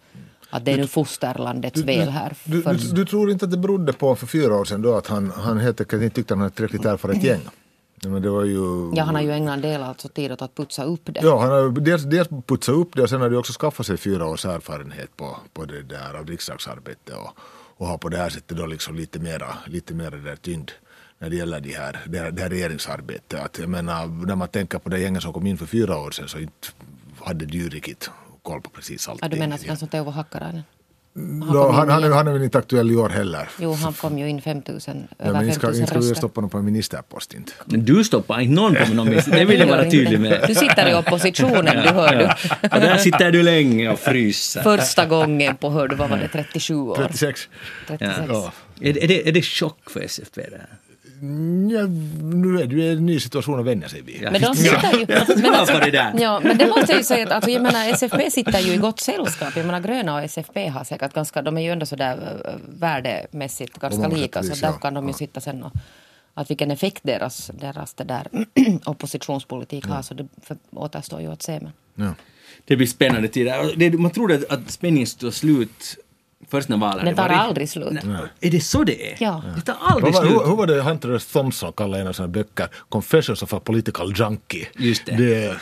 [0.50, 2.34] Att det är nu fosterlandets väl här.
[2.44, 5.08] Du, du, du tror inte att det berodde på för fyra år sedan då att
[5.08, 7.42] han, han helt enkelt inte tyckte att han hade tillräckligt erfaret gäng?
[8.10, 8.92] Men det var ju...
[8.96, 11.20] Ja, han har ju ägnat en del alltså tid åt att putsa upp det.
[11.24, 13.98] Ja, han har dels, dels putsat upp det och sen har han också skaffat sig
[13.98, 17.30] fyra års erfarenhet på, på det där av riksdagsarbete och,
[17.78, 20.72] och har på det här sättet då liksom lite mera, lite mera där tyngd
[21.20, 23.40] när det gäller de här, det, här, det här regeringsarbetet.
[23.40, 26.12] Att, jag menar, när man tänker på det gänget som kom in för fyra år
[26.12, 26.68] sedan så inte
[27.24, 28.10] hade de ju riktigt
[28.42, 29.30] koll på precis allting.
[29.30, 30.64] Ja, du menar som Teuvo Hakkarainen?
[31.18, 33.50] No, han, han, han är väl inte aktuell i år heller.
[33.60, 36.06] Jo, han kom ju in 5000, Ja, över men inte ska, 5000 inte ska vi
[36.06, 36.16] röster.
[36.16, 37.52] stoppa honom på en ministerpost inte.
[37.66, 39.26] Men du stoppar inte någon på någon miss.
[39.32, 40.44] Det vill jag vara tydlig med.
[40.48, 42.26] Du sitter i oppositionen, du hör du.
[42.68, 44.62] Och där sitter du länge och fryser.
[44.62, 46.96] Första gången på, hör du, vad var det, 37 år?
[46.96, 47.50] 36.
[47.88, 48.20] 36.
[48.30, 48.52] Ja.
[48.82, 50.68] Är, är, det, är det chock för SFP det här?
[51.72, 51.88] Ja,
[52.24, 54.22] nu är det ju en ny situation att vänja sig vid.
[54.22, 54.32] Ja.
[54.32, 55.06] Men de sitter ju...
[55.10, 55.28] Jag
[55.80, 56.14] Men, där.
[56.20, 58.78] ja, men det måste jag ju säga att alltså, jag menar, SFP sitter ju i
[58.78, 59.56] gott sällskap.
[59.56, 63.80] Jag menar Gröna och SFP har säkert ganska, de är ju ändå sådär äh, värdemässigt
[63.80, 64.44] ganska lika.
[64.44, 64.74] Så där ja.
[64.74, 65.18] kan de ju Ja.
[65.18, 65.74] sitta sen och
[66.34, 68.28] att vilken effekt deras, deras det där
[68.86, 71.60] oppositionspolitik har så det för, återstår ju att se.
[71.60, 71.72] Men.
[72.08, 72.14] Ja.
[72.66, 73.74] Det blir spännande tider.
[73.76, 75.98] Det, man trodde att, att spänningen står slut
[76.48, 77.38] först när valen Den är tar varit.
[77.38, 78.04] aldrig slut.
[78.04, 78.22] Nej.
[78.42, 79.18] Är det så det är?
[79.20, 79.44] Ja.
[79.56, 80.34] Det tar aldrig var, slut.
[80.34, 81.26] hur, hur var det Hunter S.
[81.26, 84.68] Thompson kallade en av sina böcker Confessions of a Political Junkie?
[84.78, 85.16] Just det.
[85.16, 85.56] det eh,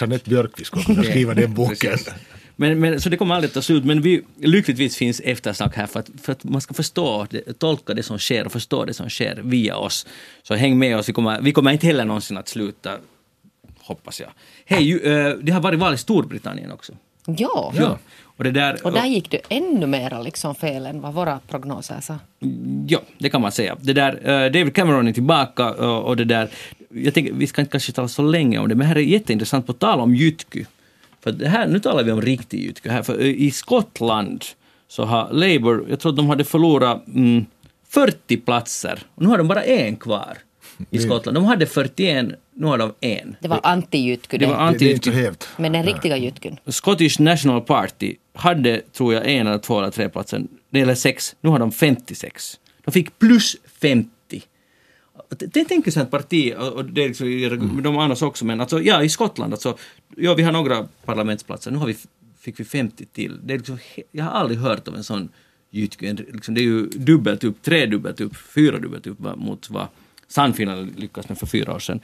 [0.00, 1.98] Jeanette Björkqvist skulle kunna skriva den boken.
[2.56, 3.84] Men, men, så det kommer aldrig ta slut.
[3.84, 7.94] Men vi, lyckligtvis finns eftersnack här för att, för att man ska förstå, det, tolka
[7.94, 10.06] det som sker och förstå det som sker via oss.
[10.42, 12.96] Så häng med oss, vi kommer, vi kommer inte heller någonsin att sluta,
[13.78, 14.30] hoppas jag.
[14.64, 16.92] Hej, ju, eh, det har varit val i Storbritannien också.
[17.26, 17.72] Ja.
[17.76, 17.98] Ja.
[18.40, 18.86] Och det där...
[18.86, 22.18] Och där gick det ännu mera liksom fel än vad våra prognoser sa.
[22.86, 23.76] Ja, det kan man säga.
[23.80, 26.48] Det där, eh, David Cameron är tillbaka och, och det där,
[26.88, 29.66] jag tänker, vi ska inte kanske tala så länge om det, men här är jätteintressant
[29.66, 30.64] på tal om jytky.
[31.20, 34.44] För det här, nu talar vi om riktig jytky här, för eh, i Skottland
[34.88, 37.46] så har Labour, jag tror att de hade förlorat mm,
[37.88, 40.38] 40 platser, och nu har de bara en kvar
[40.90, 41.36] i Skottland.
[41.36, 43.36] De hade 41, nu har de en.
[43.40, 45.48] Det var anti-Jytky Det var anti helt.
[45.56, 46.56] Men den riktiga Jytkyn.
[46.66, 50.42] Scottish National Party hade, tror jag, en eller två eller tre platser.
[50.70, 51.36] Det gäller sex.
[51.40, 52.58] Nu har de 56.
[52.84, 54.08] De fick plus 50.
[55.38, 58.82] Det, tänker sig ett parti, och det är liksom, i- de annars också, men alltså,
[58.82, 59.78] ja, i Skottland, alltså,
[60.16, 61.96] ja, vi har några parlamentsplatser, nu har vi,
[62.40, 63.38] fick vi 50 till.
[63.46, 63.78] Det är liksom,
[64.12, 65.28] jag har aldrig hört om en sån
[65.70, 66.12] jytky.
[66.12, 69.86] Liksom, det är ju dubbelt upp, tredubbelt upp, fyradubbelt upp va, mot vad
[70.30, 72.00] Sannfinland lyckades med för fyra år sedan.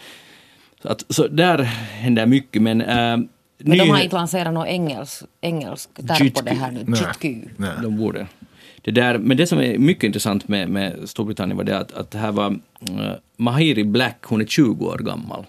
[0.82, 2.80] Så, att, så där händer mycket, men...
[2.80, 3.16] Äh,
[3.58, 6.84] Men de har inte lanserat någon engelsk, engelsk term på det här nu.
[7.56, 7.70] Nej.
[7.82, 8.26] De borde.
[8.82, 12.10] Det där, men det som är mycket intressant med, med Storbritannien var det att, att
[12.10, 12.58] det här var uh,
[13.36, 15.44] Mahiri Black, hon är 20 år gammal.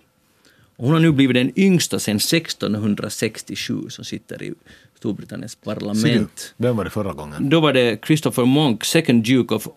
[0.78, 4.54] Och hon har nu blivit den yngsta sedan 1667 som sitter i
[4.98, 5.74] Storbritanniens du?
[5.74, 6.54] parlament.
[6.58, 7.50] Vem var det förra gången?
[7.50, 9.68] Då var det Christopher Monk, second Duke of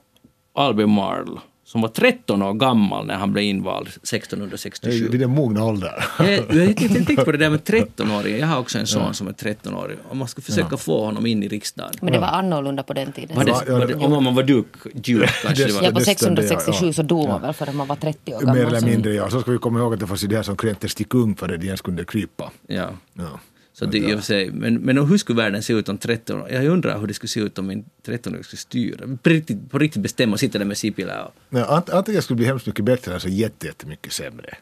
[0.52, 1.40] Albemarle,
[1.72, 4.96] som var 13 år gammal när han blev invald Det är 1667.
[4.96, 5.92] ju- det är den mogna åldern.
[6.18, 8.38] Jag, jag, jag tänkte på det där med 13-åringen.
[8.38, 9.96] Jag har också en son som är 13-årig.
[10.08, 11.92] Och man ska försöka få honom in i riksdagen.
[12.00, 13.36] Men det var annorlunda på den tiden.
[13.36, 15.82] Var det, Ja, ja, var det, om man var duk, duk kanske det var.
[15.82, 16.92] Ja, på det stämde, 667 ja.
[16.92, 18.56] så dog man väl för att man var 30 år gammal.
[18.56, 19.30] Mer eller mindre ja.
[19.30, 21.36] Så ska vi komma ihåg att det fanns ju det här som kränktes till kung
[21.36, 22.50] för att de ens kunde krypa.
[22.66, 22.88] Ja.
[23.14, 23.40] Ja.
[23.80, 26.50] Så det, för sig, men, men hur skulle världen se ut om 13 år?
[26.50, 29.16] Jag undrar hur det skulle se ut om en 13-åring skulle styra.
[29.22, 31.34] På riktigt, på riktigt bestämma och sitta där med Sipilä och...
[31.48, 34.54] Nej, antingen skulle det bli hemskt mycket bättre eller så jätte, jättemycket sämre.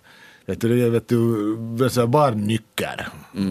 [0.49, 3.09] Vet du, det vet du, barn nycker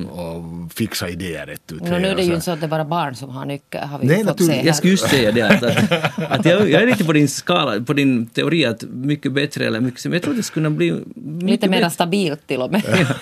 [0.09, 1.81] och fixar idéer rätt ut.
[1.81, 3.81] Nå, nu är det ju inte så att det är bara barn som har nyckel,
[3.81, 4.65] har vi Nej, fått se här.
[4.65, 7.81] Jag skulle just säga det, att, att, att jag, jag är lite på din skala,
[7.81, 10.15] på din teori att mycket bättre eller mycket sämre.
[10.15, 11.03] Jag tror det skulle kunna bli...
[11.51, 12.81] Lite mer stabilt till och med.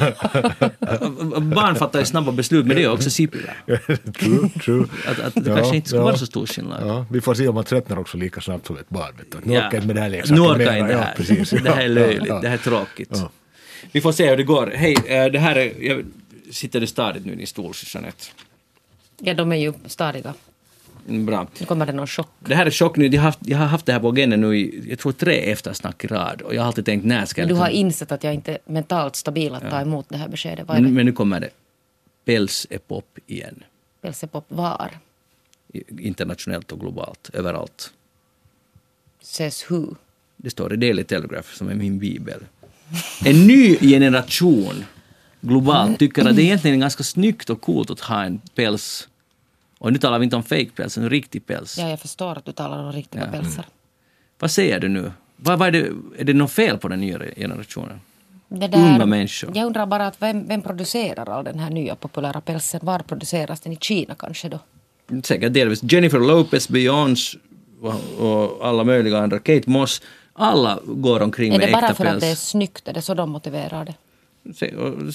[1.55, 3.53] Barn fattar ju snabba beslut, men det är också Sipilä.
[4.19, 4.85] true, true.
[5.07, 6.87] Att, att det kanske inte skulle vara så stor skillnad.
[6.87, 9.13] Ja, vi får se om man tröttnar också lika snabbt som ett barn.
[9.17, 9.37] Vet du.
[9.49, 9.67] Nu Ja.
[9.67, 11.13] orkar inte med det här Nu orkar inte det Ja, här.
[11.17, 11.49] precis.
[11.49, 13.23] Det här är Ja, löjligt, ja, det här är tråkigt.
[13.91, 14.67] Vi får se hur det går.
[14.75, 15.83] Hej, eh, det här är...
[15.83, 16.05] Jag,
[16.51, 18.25] sitter du stadigt nu i din stol, Jeanette?
[19.17, 20.33] Ja, de är ju stadiga.
[21.07, 21.47] Mm, Bra.
[21.59, 22.29] Nu kommer det någon chock.
[22.39, 23.13] Det här är chocknytt.
[23.13, 25.51] Jag har haft, jag har haft det här på agendan nu i, jag tror tre
[25.51, 26.41] eftersnack i rad.
[26.41, 27.47] Och jag har alltid tänkt, när ska jag...
[27.47, 30.17] Men du har liksom- insett att jag inte är mentalt stabil att ta emot det
[30.17, 30.69] här beskedet.
[30.69, 30.89] Är men, det?
[30.89, 31.49] men nu kommer det.
[32.25, 33.63] Päls är pop igen.
[34.01, 34.91] Pelsepop var?
[35.73, 37.29] I- Internationellt och globalt.
[37.33, 37.91] Överallt.
[39.21, 39.95] Says who?
[40.37, 42.43] Det står i Daily Telegraph, som är min bibel.
[43.25, 44.85] En ny generation
[45.41, 49.07] globalt tycker att det egentligen är ganska snyggt och coolt att ha en päls.
[49.77, 51.77] Och nu talar vi inte om fake päls, en riktig päls.
[51.77, 53.65] Ja, jag förstår att du talar om riktiga pälsar.
[54.39, 55.11] Vad säger du nu?
[55.37, 57.99] Vad, vad är, det, är det något fel på den nya generationen?
[58.47, 59.51] Det Unga människor.
[59.53, 62.79] Jag undrar bara att vem, vem producerar all den här nya populära pälsen?
[62.83, 63.73] Var produceras den?
[63.73, 64.59] I Kina kanske då?
[65.23, 65.83] Säkert delvis.
[65.83, 67.37] Jennifer Lopez, Beyoncé
[68.19, 69.39] och alla möjliga andra.
[69.39, 70.01] Kate Moss.
[70.37, 72.41] Alla går omkring Är med det bara äkta för att det är päls.
[72.47, 72.87] snyggt?
[72.87, 73.93] Är det så de motiverar det?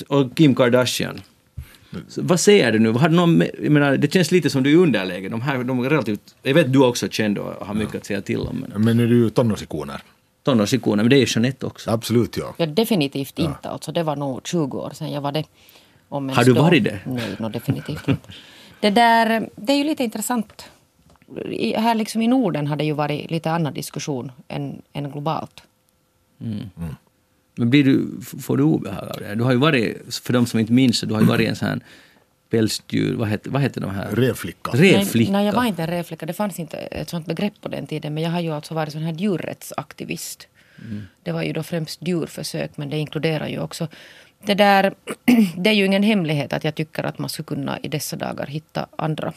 [0.09, 1.21] Och, Kim Kardashian.
[2.09, 2.93] Så vad säger du nu?
[2.93, 5.29] Har du någon, jag menar, det känns lite som du är i underläge.
[5.29, 8.07] De här, de är relativt, jag vet du också är känd och har mycket att
[8.07, 8.65] säga till om.
[8.69, 10.03] Men Men är du ju tonårsikoner?
[10.43, 11.91] tonårsikoner, men det är ju Jeanette också.
[11.91, 12.55] Absolut ja.
[12.57, 13.69] Ja, definitivt inte.
[13.71, 15.45] Alltså, det var nog 20 år sedan jag var det.
[16.09, 16.63] Har du då.
[16.63, 16.99] varit det?
[17.07, 18.29] Nej, no, definitivt inte.
[18.81, 20.65] Det, där, det är ju lite intressant.
[21.51, 25.63] I, här liksom i Norden har det ju varit lite annan diskussion än, än globalt.
[27.55, 29.27] Men blir du, får du obehag av det?
[29.27, 29.37] här?
[29.37, 31.69] Du har ju varit, för de som inte minns, du har ju varit en sån
[31.69, 31.81] här
[32.51, 34.11] pälsdjur, vad heter, vad heter de här?
[34.11, 34.71] Revflicka.
[34.75, 35.33] Revflicka.
[35.33, 36.27] Nej, nej, jag var inte en revflicka.
[36.27, 38.15] Det fanns inte ett sånt begrepp på den tiden.
[38.15, 40.49] Men jag har ju alltså varit sån här djurrättsaktivist.
[41.23, 43.89] Det var ju då främst djurförsök, men det inkluderar ju också...
[44.47, 44.95] Det där,
[45.57, 48.47] det är ju ingen hemlighet att jag tycker att man skulle kunna i dessa dagar
[48.47, 49.33] hitta andra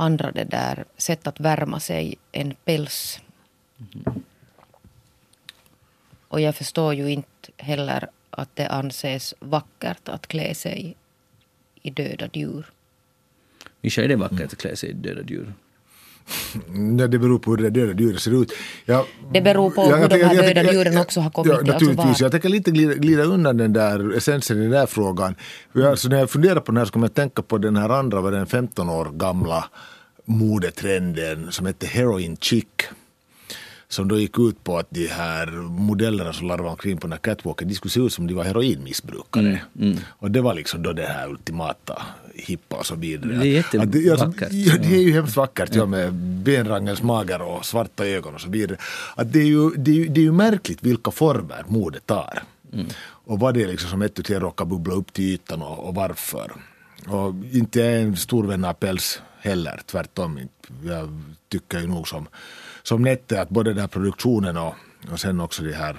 [0.00, 3.20] andra det där sätt att värma sig än päls.
[6.28, 10.96] Och jag förstår ju inte heller att det anses vackert att klä sig
[11.82, 12.66] i döda djur.
[13.80, 15.52] Mischa, är det vackert att klä sig i döda djur?
[16.68, 18.52] Nej, det beror på hur det döda djuret ser ut.
[18.84, 21.58] Jag, Det beror på hur de tänker- här döda tänker- djuren också har kommit Ja,
[21.58, 22.20] alltså naturligtvis.
[22.20, 25.34] var- jag tänker lite glida, glida undan den där essensen i den där frågan.
[25.72, 27.88] För Alltså, när jag funderar på den här så kommer jag tänka på den här
[27.88, 29.64] andra, var den 15 år gamla
[30.24, 32.64] modetrenden som hette Heroin Chic.
[33.90, 37.18] Som då gick ut på att de här modellerna som larvade omkring på den här
[37.18, 39.60] catwalken, de skulle se ut som de var heroinmissbrukare.
[39.80, 42.02] Mm, Och det var liksom då det här ultimata
[42.34, 43.32] hippa och så vidare.
[43.32, 44.42] Det är jättevackert.
[44.42, 48.40] Att ja, det är ju hemskt vackert, ja, med benrangens mager och svarta ögon och
[48.40, 48.78] så vidare.
[49.14, 52.42] Att det, är ju, det, är ju, det är ju märkligt vilka former modet tar.
[53.02, 55.88] Och vad det är liksom som ett och tre råkar bubbla upp till ytan och,
[55.88, 56.52] och varför.
[57.06, 60.40] Och inte är jag en stor vän av päls heller, tvärtom.
[60.84, 62.28] Jag tycker ju nog som,
[62.90, 64.74] som Nette att både den här produktionen och,
[65.12, 65.96] och sen också det här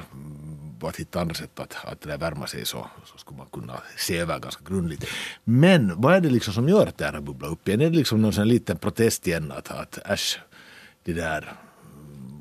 [0.81, 3.73] att hitta andra sätt att, att det där värma sig så, så skulle man kunna
[3.97, 5.05] se över ganska grundligt.
[5.43, 7.81] Men vad är det liksom som gör att det här har bubblat upp igen?
[7.81, 10.39] Är det liksom någon sån liten protest igen att, att äsch,
[11.03, 11.53] det där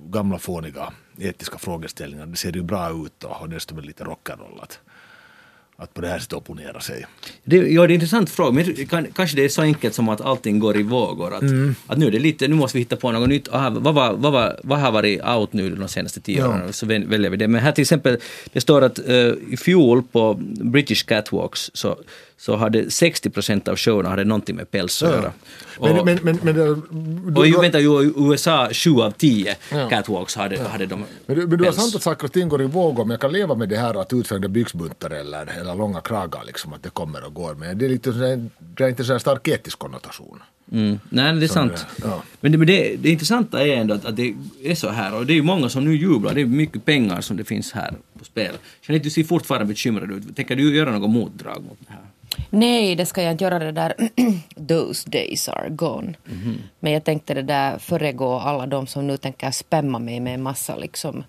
[0.07, 4.05] gamla fåniga etiska frågeställningar, det ser ju bra ut och, och dessutom är det lite
[4.05, 4.63] rock'n'roll
[5.81, 7.07] att, på det här sättet opponera sig.
[7.45, 10.09] Det, ja, det är en intressant fråga, men kan, kanske det är så enkelt som
[10.09, 11.35] att allting går i vågor.
[11.35, 11.75] Att, Mm.
[11.87, 13.49] att nu är det lite, nu måste vi hitta på något nytt.
[13.49, 16.49] Aha, vad, var, vad, var, vad har varit out nu de senaste tio Ja.
[16.49, 16.73] åren?
[16.73, 17.49] Så väl- väljer vi det.
[17.49, 18.19] Men här till exempel,
[18.53, 19.15] det står att eh,
[19.51, 21.97] i fjol på British Catwalks så,
[22.41, 25.33] så hade 60 procent av showerna hade någonting med päls att göra.
[25.81, 29.57] Men, Och- men, men, men, det- och du- ju, vänta, ju, USA, sju av tio
[29.73, 29.89] Ja.
[29.89, 32.63] catwalks hade, hade de Men du, men du har sant att saker och ting går
[32.63, 36.01] i vågor, men jag kan leva med det här att utfärda byxbuntar eller, eller långa
[36.01, 37.55] kragar, liksom, att det kommer och går.
[37.55, 38.11] Men det är, lite,
[38.77, 40.39] det är inte så här stark etisk konnotation.
[40.73, 40.99] Mm.
[41.09, 41.87] Nej, det är sant.
[41.97, 42.23] det- ja.
[42.41, 45.27] Men, det, men det, det intressanta är ändå att, att det är så här och
[45.27, 46.35] det är ju många som nu jublar.
[46.35, 48.55] Det är mycket pengar som det finns här på spel.
[48.81, 50.37] Känner du ser fortfarande bekymrad ut?
[50.37, 52.01] Tänker du göra något motdrag mot det här?
[52.51, 53.95] Nej, det ska jag inte göra det där.
[54.69, 56.15] Those days are gone.
[56.81, 60.43] Men jag tänkte det där föregå alla de som nu tänker spamma mig med en
[60.43, 61.25] massa liksom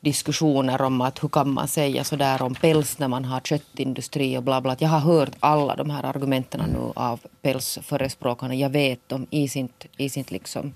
[0.00, 4.42] diskussioner om att hur kan man säga sådär om päls när man har köttindustri och
[4.42, 4.76] bla bla.
[4.78, 8.54] Jag har hört alla de här argumenten nu av pälsförespråkarna.
[8.54, 10.72] Jag vet dem i sitt, i sitt liksom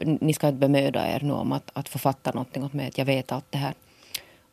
[0.00, 2.90] ni ska inte bemöda er nu om att, att författa någonting åt mig.
[2.94, 3.74] Jag vet allt det här.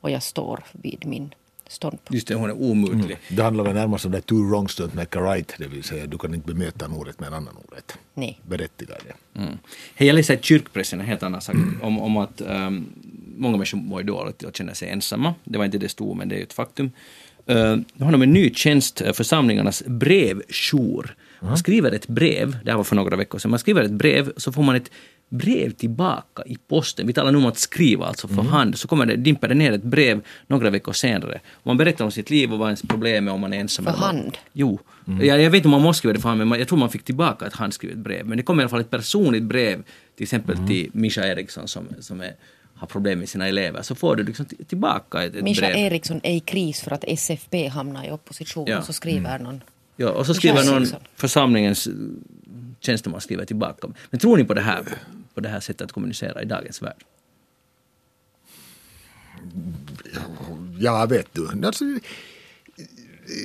[0.02, 1.34] Och jag står vid min
[1.68, 2.14] ståndpunkt.
[2.14, 3.18] Just det, hon är omutlig.
[3.30, 6.06] Det handlar väl närmast om det two wrongs don't make a right, det vill säga
[6.06, 7.98] du kan inte bemöta orätt med en annan orätt.
[8.14, 8.40] Nej.
[8.48, 9.40] Berättiga det.
[9.42, 9.58] Mm.
[9.96, 12.90] Hej, jag läste i kyrkpressen en helt annan sak om, om att um,
[13.38, 15.34] många människor mår dåligt och känner sig ensamma.
[15.44, 16.92] Det var inte det stod, men det är ett faktum.
[17.50, 21.16] Uh, nu har de en ny tjänst, uh, församlingarnas brevjour.
[21.42, 24.34] Man skriver ett brev, det här var för några veckor sedan, man skriver ett brev
[24.38, 24.92] så får man ett
[25.30, 27.08] brev tillbaka i posten.
[27.08, 28.78] Vi talar nu om att skriva alltså för hand.
[28.78, 31.40] Så kommer det, dimper det ner ett brev några veckor senare.
[31.64, 33.86] Man berättar om sitt liv och vad ens problem är om man är ensam.
[33.86, 34.38] För hand?
[34.54, 34.80] Jo.
[35.06, 36.90] Jag, jag vet inte om man måste skriva det för hand, men jag tror man
[36.90, 38.26] fick tillbaka ett handskrivet brev.
[38.26, 39.84] Men det kommer i alla fall ett personligt brev,
[40.16, 42.34] till exempel till Mischa Eriksson som, som är,
[42.76, 43.82] har problem med sina elever.
[43.82, 45.76] Så får du liksom tillbaka ett, ett Mischa brev.
[45.76, 48.66] Eriksson är i kris för att SFP hamnar i opposition.
[48.68, 48.82] Ja.
[48.82, 49.62] Så skriver någon.
[49.98, 51.88] Ja, och så Mischa skriver någon församlingens
[52.86, 53.88] tjänsteman skriver tillbaka.
[54.10, 54.84] Men tror ni på det här,
[55.34, 57.04] på det här sättet att kommunicera i dagens värld?
[60.80, 61.66] Ja, vet du.
[61.66, 61.86] Alltså,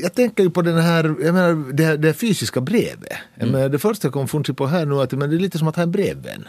[0.03, 3.12] jag tänker ju på den här, jag menar, det, här, det här fysiska brevet.
[3.35, 5.68] Jag menar, det första jag kom på här nu att men det är lite som
[5.68, 6.48] att ha en brevvän.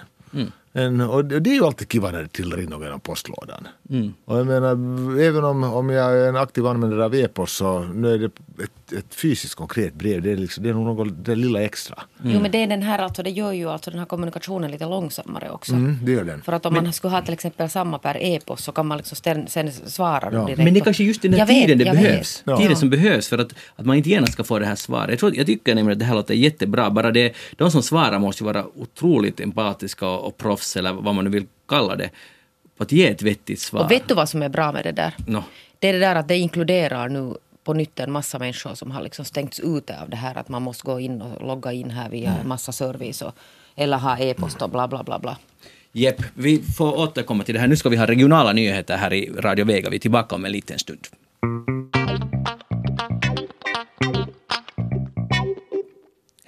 [0.74, 3.68] En, och det är ju alltid kiva när det trillar in någon genom postlådan.
[4.26, 4.70] Och jag menar,
[5.22, 8.26] även om, om jag är en aktiv användare av e-post så nu är det
[8.64, 10.22] ett, ett fysiskt konkret brev.
[10.22, 12.04] Det är, liksom, det är nog något, det lilla extra.
[12.24, 14.86] Jo men det är den här alltså, det gör ju alltså den här kommunikationen lite
[14.86, 15.74] långsammare också.
[15.74, 16.42] Mm, det gör den.
[16.42, 19.16] För att om man skulle ha till exempel samma per e-post så kan man liksom
[19.16, 20.30] sen, sen svara Ja.
[20.32, 20.64] dem direkt.
[20.64, 22.44] Men det är kanske just den här Jag vet, tiden det behövs.
[22.46, 22.58] vet.
[22.58, 22.78] Tiden Ja.
[22.78, 25.10] som behövs för att, att man inte genast ska få det här svaret.
[25.10, 26.90] Jag, tror, jag tycker nämligen att det här låter jättebra.
[26.90, 31.16] Bara det, de som svarar måste ju vara otroligt empatiska och, och proffs eller vad
[31.16, 32.10] man nu vill kalla det.
[32.78, 33.84] På att ge ett vettigt svar.
[33.84, 35.14] Och vet du vad som är bra med det där?
[35.28, 35.44] Nå.
[35.80, 39.02] Det är det där att det inkluderar nu på nytt en massa människor som har
[39.02, 42.10] liksom stängts ute av det här att man måste gå in och logga in här
[42.10, 43.36] via en massa service och,
[43.76, 45.38] eller ha e-post och bla bla bla bla.
[45.92, 47.68] Jepp, vi får återkomma till det här.
[47.68, 49.90] Nu ska vi ha regionala nyheter här i Radio Vega.
[49.90, 51.08] Vi är tillbaka om en liten stund.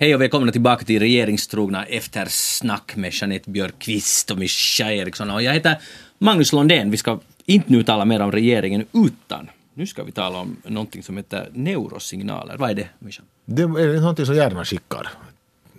[0.04, 5.30] Hej och välkomna tillbaka till regeringstrogna eftersnack med Jeanette Björkqvist och Mischa Eriksson.
[5.30, 5.78] Och jag heter
[6.18, 6.92] Magnus Londén.
[6.92, 11.04] Vi ska inte nu tala mer om regeringen utan nu ska vi tala om någonting
[11.04, 12.58] som heter neurosignaler.
[12.58, 13.24] Vad är det, Mischa?
[13.46, 15.10] Det är någonting som hjärnan skickar.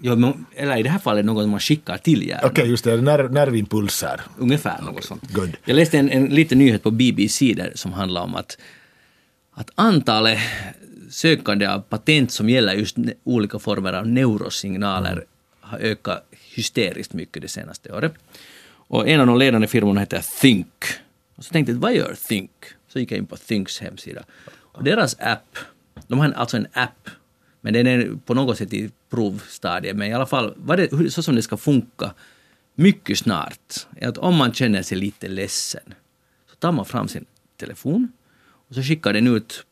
[0.01, 2.51] Jo, men, eller i det här fallet något man skickar till hjärnan.
[2.51, 2.97] Okej, just det.
[2.97, 4.21] Nerv, nervimpulser.
[4.39, 5.33] Ungefär något sånt.
[5.33, 5.57] good.
[5.65, 8.59] Jag läste en, en liten nyhet på BBC där som handlar om att,
[9.55, 10.39] att antalet
[11.11, 15.25] sökande av patent som gäller just olika former av neurosignaler
[15.61, 18.15] har ökat hysteriskt mycket det senaste året.
[18.67, 20.85] Och en av de ledande firmorna heter Think.
[21.37, 22.51] Och så tänkte jag, vad gör Think?
[22.89, 24.25] Så gick jag in på Thinks hemsida.
[24.51, 25.59] Och deras app,
[26.07, 27.11] de har en, alltså en app,
[27.61, 31.23] men den är på något sätt i provstadiet, men i alla fall, vad det, så
[31.23, 32.15] som det ska funka
[32.75, 35.95] mycket snart, är att om man känner sig lite ledsen,
[36.51, 37.25] så tar man fram sin
[37.57, 38.13] telefon
[38.69, 39.67] och så skickar den ut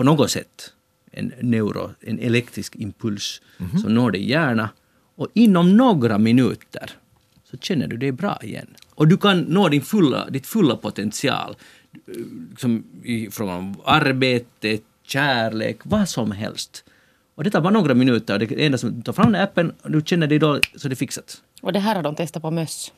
[0.00, 0.72] på något sätt
[1.12, 3.42] en neuro, en elektrisk impuls
[3.80, 4.68] som når din hjärna
[5.16, 6.90] och inom några minuter
[7.44, 8.66] så känner du dig bra igen.
[8.94, 11.56] Och du kan nå din fulla, ditt fulla potential
[11.92, 12.14] eh,
[12.50, 16.84] liksom i fråga om arbete, kärlek, vad som helst.
[17.34, 20.02] Och det tar bara några minuter det enda som du tar fram appen och du
[20.04, 21.42] känner dig då så det är fixat.
[21.62, 22.92] Och det här har de testat på möss.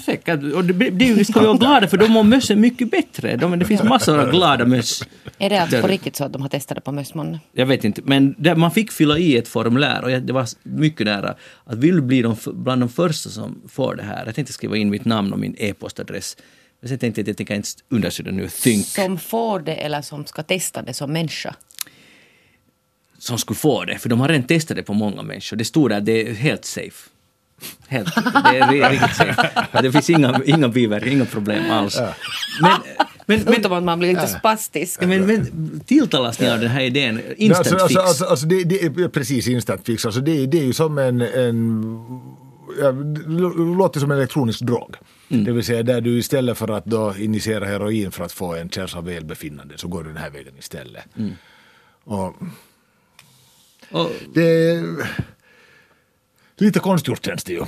[0.00, 0.54] Säkert.
[0.54, 3.36] Och det, det ska vi vara glada för de mår mössen mycket bättre.
[3.36, 5.02] De, det finns massor av glada möss.
[5.38, 7.40] Är det alltså på riktigt så att de har testat det på möss månne?
[7.52, 10.48] Jag vet inte, men där man fick fylla i ett formulär och jag, det var
[10.62, 14.26] mycket nära att vill bli de, bland de första som får det här.
[14.26, 16.36] Jag tänkte skriva in mitt namn och min e-postadress.
[16.80, 20.02] Men sen tänkte jag att jag tänker inte undersöka nu Think Som får det eller
[20.02, 21.54] som ska testa det som människa?
[23.22, 25.56] som skulle få det, för de har redan testat det på många människor.
[25.56, 27.10] Det stod där, det är helt safe.
[27.88, 29.82] Helt, det är riktigt safe.
[29.82, 31.98] Det finns inga, inga biverkningar, inga problem alls.
[32.62, 32.70] Men,
[33.26, 35.00] men, men, Utom att man blir lite spastisk.
[35.00, 37.14] men, men tilltalas ni av den här idén?
[37.14, 37.98] Nej, Instant alltså, fix?
[38.00, 40.06] alltså, alltså, alltså det, det är precis instant fix.
[40.06, 41.96] Alltså det, det är ju som en, en
[42.80, 44.94] ja, det lå- låter som en elektronisk drog.
[45.28, 48.70] Det vill säga där du istället för att då injicera heroin för att få en
[48.70, 51.04] känsla av välbefinnande så går du den här vägen istället.
[52.04, 52.34] Och
[53.90, 54.84] Och, det är
[56.62, 57.64] lite konstgjort känns det ju.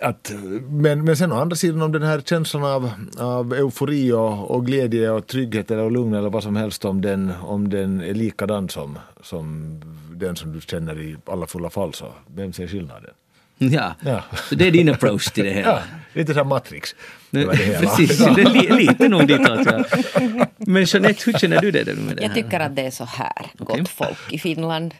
[0.00, 0.32] Att,
[0.68, 4.66] men, men sen å andra sidan om den här känslan av, av eufori och, och
[4.66, 8.68] glädje och trygghet eller lugn eller vad som helst om den, om den är likadan
[8.68, 9.80] som, som
[10.14, 13.10] den som du känner i alla fulla fall så vem ser skillnaden?
[13.58, 13.94] ja.
[14.04, 14.22] Ja.
[14.48, 15.68] så det är din approach till det hela?
[15.68, 15.80] Ja,
[16.12, 16.94] lite som Matrix.
[17.30, 17.78] Det det hela.
[17.78, 19.66] Precis, det är li, lite nog ditåt.
[19.66, 19.84] Ja.
[20.58, 22.34] Men Jeanette, hur känner du det med det Jag här?
[22.34, 23.78] tycker att det är så här, Okej.
[23.80, 24.94] gott folk i Finland.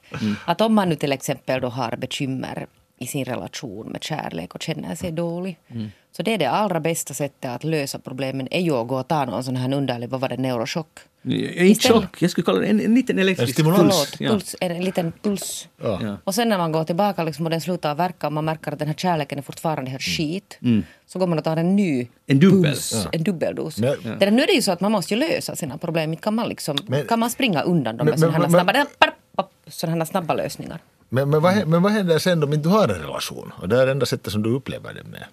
[0.44, 2.66] Att om man nu till exempel då har bekymmer
[3.02, 5.58] i sin relation med kärlek och känner sig dålig.
[6.16, 9.08] Så det är det allra bästa sättet att lösa problemen är ju att gå och
[9.08, 10.98] ta någon sån här underlig, vad var det, neurochock?
[11.24, 13.80] Inte chock, jag skulle kalla det en, en liten elektrisk En stimulans.
[13.80, 14.14] puls.
[14.16, 14.30] Förlåt, Ja.
[14.30, 15.68] puls, en, en liten puls.
[15.82, 15.98] Ja.
[16.02, 16.16] Ja.
[16.24, 18.78] Och sen när man går tillbaka liksom, och den slutar verka och man märker att
[18.78, 20.58] den här kärleken är fortfarande helt skit.
[21.06, 22.62] Så går man och tar en ny En dubbel.
[22.72, 23.10] puls, Ja.
[23.12, 23.78] en dubbeldos.
[23.78, 26.10] Men- Det där, nu är det ju så att man måste ju lösa sina problem.
[26.12, 28.84] Inte kan man, liksom, Men- kan man springa undan dem med sådana här snabba,
[29.68, 30.78] sådana här snabba lösningar.
[31.14, 33.52] Men, men, vad, hä- men vad händer sen om inte du har en relation?
[33.60, 35.24] Och det är det enda sättet som du upplever det med.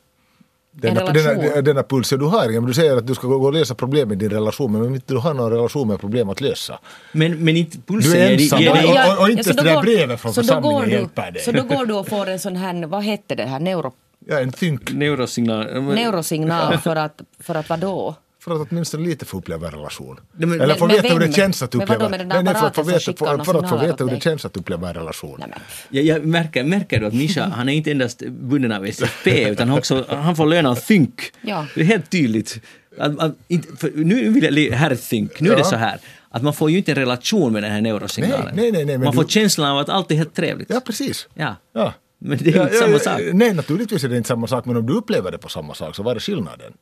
[0.71, 3.75] Denna, denna, denna pulsen du har, men du säger att du ska gå och lösa
[3.75, 6.79] problem i din relation, men om inte du har någon relation med problem att lösa.
[7.11, 9.63] Men, men inte pulsen Du är ensam och- dig- och- och- och inte så då
[9.63, 11.41] det där går- brevet från församlingen du- hjälper dig.
[11.43, 13.93] Så då går du och får en sån här, vad hette det här, neuro,
[14.27, 14.91] Ja, en think.
[14.91, 15.65] Neurosignal.
[15.83, 18.15] neurosignal för att, för att vadå?
[18.39, 20.19] För att åtminstone lite få uppleva en relation.
[20.31, 22.07] Men- Eller få veta hur det känns att uppleva...
[22.09, 24.11] Nej, nej, för att få veta, skickar för, några för att få signaler veta åt
[24.11, 25.39] hur det känns att uppleva en relation.
[25.39, 25.49] Nej.
[25.89, 29.71] Jag, jag märker, märker du att Mischa, han är inte endast bunden av SFP utan
[29.71, 31.31] också, han får lön av Think.
[31.41, 31.65] Ja.
[31.75, 32.59] Det är helt tydligt.
[32.97, 33.35] Att, att,
[33.77, 35.99] för nu vill jag, herr Think, nu är det så här
[36.31, 38.55] att man får ju inte en relation med den här neurosignalen.
[38.55, 40.69] Nej, nej, nej, man får du- känslan av att allt är helt trevligt.
[40.69, 41.27] Ja, precis.
[41.33, 41.55] Ja.
[41.73, 41.93] Ja.
[42.21, 43.21] Men det är Ja, inte ja, samma sak.
[43.33, 45.95] Nej, naturligtvis är det inte samma sak, men om du upplever det på samma sak
[45.95, 46.73] så vad är skillnaden?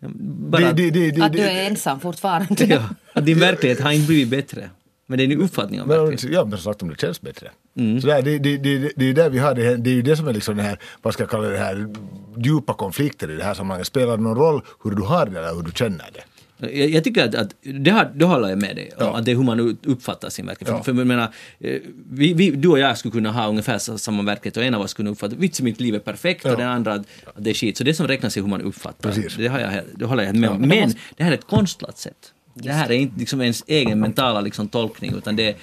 [0.00, 2.64] Bara, det, det, det, Att du är ensam fortfarande.
[2.64, 2.82] ja,
[3.12, 4.70] att din verklighet har inte blivit bättre.
[5.06, 6.32] Men det är en uppfattning om verkligheten.
[6.32, 7.50] ja, men som sagt om det känns bättre.
[7.78, 8.00] Mm.
[8.00, 10.02] Så där, det, det, det, det är där vi har det, här- det är ju
[10.02, 11.88] det som är liksom det här, vad ska jag kalla det här,
[12.36, 13.86] djupa konflikter i det här sammanhanget.
[13.86, 16.20] Spelar det någon roll hur du har det eller hur du känner det?
[16.58, 19.16] Jag, jag tycker att, att det, har, det håller jag med dig om, Ja.
[19.18, 20.74] att det är hur man uppfattar sin verklighet.
[20.78, 20.82] Ja.
[20.84, 21.28] För, jag menar,
[21.60, 24.74] eh, vi, vi, du och jag skulle kunna ha ungefär sa- samma verklighet och en
[24.74, 26.56] av oss skulle uppfatta vits mitt liv är perfekt och Ja.
[26.56, 27.76] den andra att, att det är skit.
[27.76, 29.10] Så det som räknas är hur man uppfattar.
[29.12, 29.36] Precis.
[29.36, 30.60] Det, har jag, det håller jag med om.
[30.60, 32.32] Men det här är ett konstlat sätt.
[32.54, 35.54] Det här är inte liksom ens egen mentala liksom, tolkning utan det är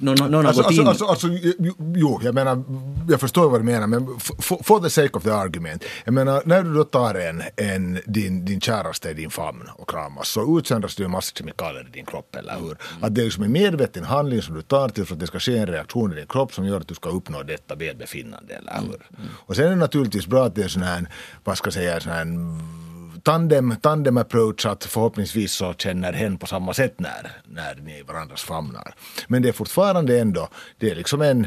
[0.00, 0.86] någon, någon har Alltså, gått in...
[0.86, 1.44] alltså, alltså, alltså,
[1.94, 2.62] jo, jag menar,
[3.08, 4.06] jag förstår vad du menar, men
[4.40, 5.84] for the sake of the argument.
[6.04, 9.90] Jag menar, när du då tar en, en, din, din käraste i din famn och
[9.90, 12.76] kramas så utsöndras det en massa kemikalier i din kropp, eller hur?
[13.00, 15.38] Att det är liksom en medveten handling som du tar till för att det ska
[15.40, 18.72] ske en reaktion i din kropp som gör att du ska uppnå detta välbefinnande, eller
[18.72, 19.08] hur?
[19.46, 21.06] Och sen är det naturligtvis bra att det är sån här,
[21.44, 22.24] vad ska jag säga, sån här
[23.22, 27.98] tandem, tandem approach att förhoppningsvis så känner hen på samma sätt när, när ni är
[27.98, 28.94] i varandras famnar.
[29.28, 31.46] Men det är fortfarande ändå, det är liksom en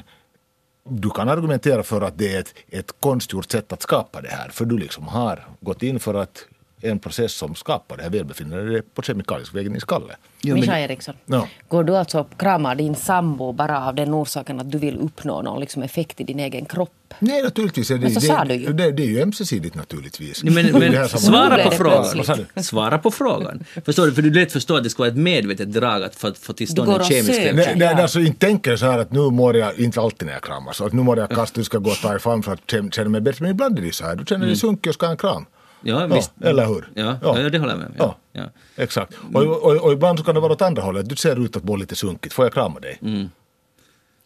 [0.90, 4.50] du kan argumentera för att det är ett, ett konstgjort sätt att skapa det här,
[4.50, 6.46] för du liksom har gått in för att
[6.84, 10.16] en process som skapar det här välbefinnandet på kemikalisk väg in i skallen.
[10.44, 11.48] Mischa Eriksson, Ja.
[11.68, 15.42] går du alltså och kramar din sambo bara av den orsaken att du vill uppnå
[15.42, 16.92] någon liksom effekt i din egen kropp?
[17.20, 18.74] Nej, naturligtvis är det, Men så det, sa du ju.
[18.74, 20.44] det, det är ju ömsesidigt naturligtvis.
[20.44, 22.46] Nej, Men, men svara på frågan.
[22.64, 23.64] Svara på frågan.
[23.86, 24.14] Förstår du?
[24.14, 26.68] För du lätt förstår att det ska vara ett medvetet drag att få, få till
[26.68, 27.56] stånd en kemisk reaktion.
[27.56, 30.44] Nej, nej, alltså inte tänker så här att nu mår jag, inte alltid när jag
[30.44, 32.94] kramas, att nu mår jag kast, du ska gå och ta i famn för att
[32.96, 35.06] känna mig bättre, men ibland är det så här, du känner dig sunkig och ska
[35.06, 35.46] ha en kram.
[35.84, 36.32] Ja, visst.
[36.42, 36.90] eller hur?
[36.94, 37.34] Ja, ja.
[37.50, 37.94] det håller jag med om.
[37.98, 38.18] Ja.
[38.32, 38.44] Ja.
[38.76, 39.14] Exakt.
[39.34, 41.64] Och, och, och ibland så kan det vara åt andra hållet, du ser ut att
[41.64, 42.98] må lite sunkigt, får jag krama dig?
[43.02, 43.30] Mm.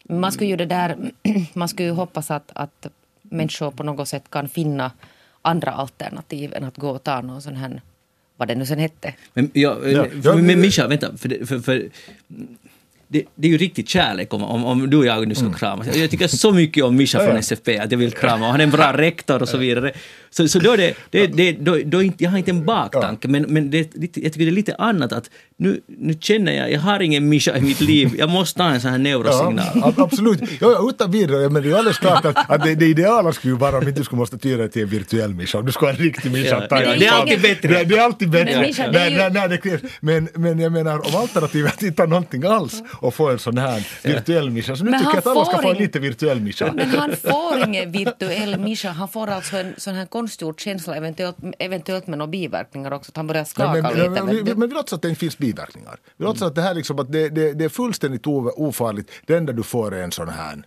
[0.08, 0.96] Man skulle ju det där,
[1.54, 2.86] man skulle ju hoppas att, att
[3.22, 4.90] människor på något sätt kan finna
[5.42, 7.82] andra alternativ än att gå och ta någon sån här,
[8.36, 9.14] vad det nu sen hette.
[9.34, 10.06] Men, ja, Ja.
[10.12, 11.16] men, Ja, Mischa, vänta.
[11.16, 11.88] För, för, för,
[13.08, 15.96] det, det är ju riktigt kärlek om, om, om du och jag nu ska kramas.
[15.96, 17.26] Jag tycker så mycket om Mischa Mm.
[17.26, 17.40] Ja, från ja.
[17.40, 19.92] SFP att jag vill krama och han är en bra rektor och så vidare.
[20.30, 23.28] Så, så då är det, det, det då, då inte, jag har inte en baktanke
[23.28, 26.52] men, men det, är lite, jag tycker det är lite annat att nu, nu känner
[26.52, 29.66] jag, jag har ingen Mischa i mitt liv, jag måste ha en sån här neurosignal.
[29.74, 30.40] Ja, ab- absolut.
[30.60, 33.58] Ja, utan vidare, men det är alldeles klart att, att det, det ideala skulle ju
[33.58, 35.86] vara om inte du skulle måste tyda det till en virtuell Mischa, om du ska
[35.86, 36.66] ha en riktig Mischa.
[36.70, 37.68] Ja, det är alltid bättre.
[37.68, 38.72] Det, det är alltid bättre.
[38.78, 39.82] Men när, när, när det krävs.
[40.00, 43.58] Men, men jag menar, om alternativet att inte ha någonting alls och få en sån
[43.58, 45.98] här virtuell Mischa, så nu Men tycker jag han att alla ska få en lite
[45.98, 46.72] virtuell Mischa.
[46.74, 51.36] Men han får ingen virtuell Mischa, han får alltså en sån här konstgjord känsla, eventuellt,
[51.58, 54.10] eventuellt med några biverkningar också, att han börjar Ja, skaka men, lite.
[54.10, 55.96] men, vet vi, men vi låtsas att det inte finns biverkningar.
[56.16, 59.10] Vi låtsas att det här liksom, att det, det, det är fullständigt ofarligt.
[59.26, 60.62] Det enda du får är en sån här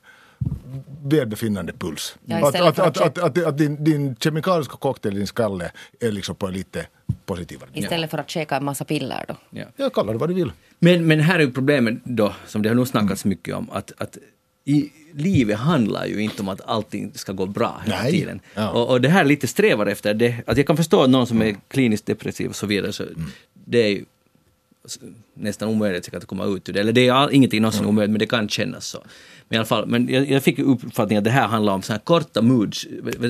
[1.03, 2.15] välbefinnande puls.
[2.25, 6.11] Ja, att, att, att, att- att, att, din, din kemikaliska cocktail i din skalle är
[6.11, 6.85] liksom på lite
[7.25, 7.69] positivare.
[7.73, 9.35] Istället för att käka en massa piller då.
[9.49, 9.65] Ja.
[9.75, 10.51] Jag kallar det vad du vill.
[10.79, 13.91] Men, men här är ju problemet då, som det har nog snackats mycket om, att,
[13.97, 14.17] att
[14.71, 18.11] i livet handlar ju inte om att allting ska gå bra hela Nej.
[18.11, 18.39] tiden.
[18.53, 18.69] Ja.
[18.69, 20.35] Och, och det här lite strävar efter det.
[20.47, 23.03] Att jag kan förstå att någon som är kliniskt depressiv och så vidare, så
[23.53, 24.03] det är
[25.33, 26.79] nästan omöjligt säkert att komma ut ur det.
[26.79, 29.03] Eller det är all, ingenting någonsin omöjligt, men det kan kännas så.
[29.49, 31.93] Men i alla fall, men jag, jag fick uppfattningen att det här handlar om så
[31.93, 32.87] här korta moods,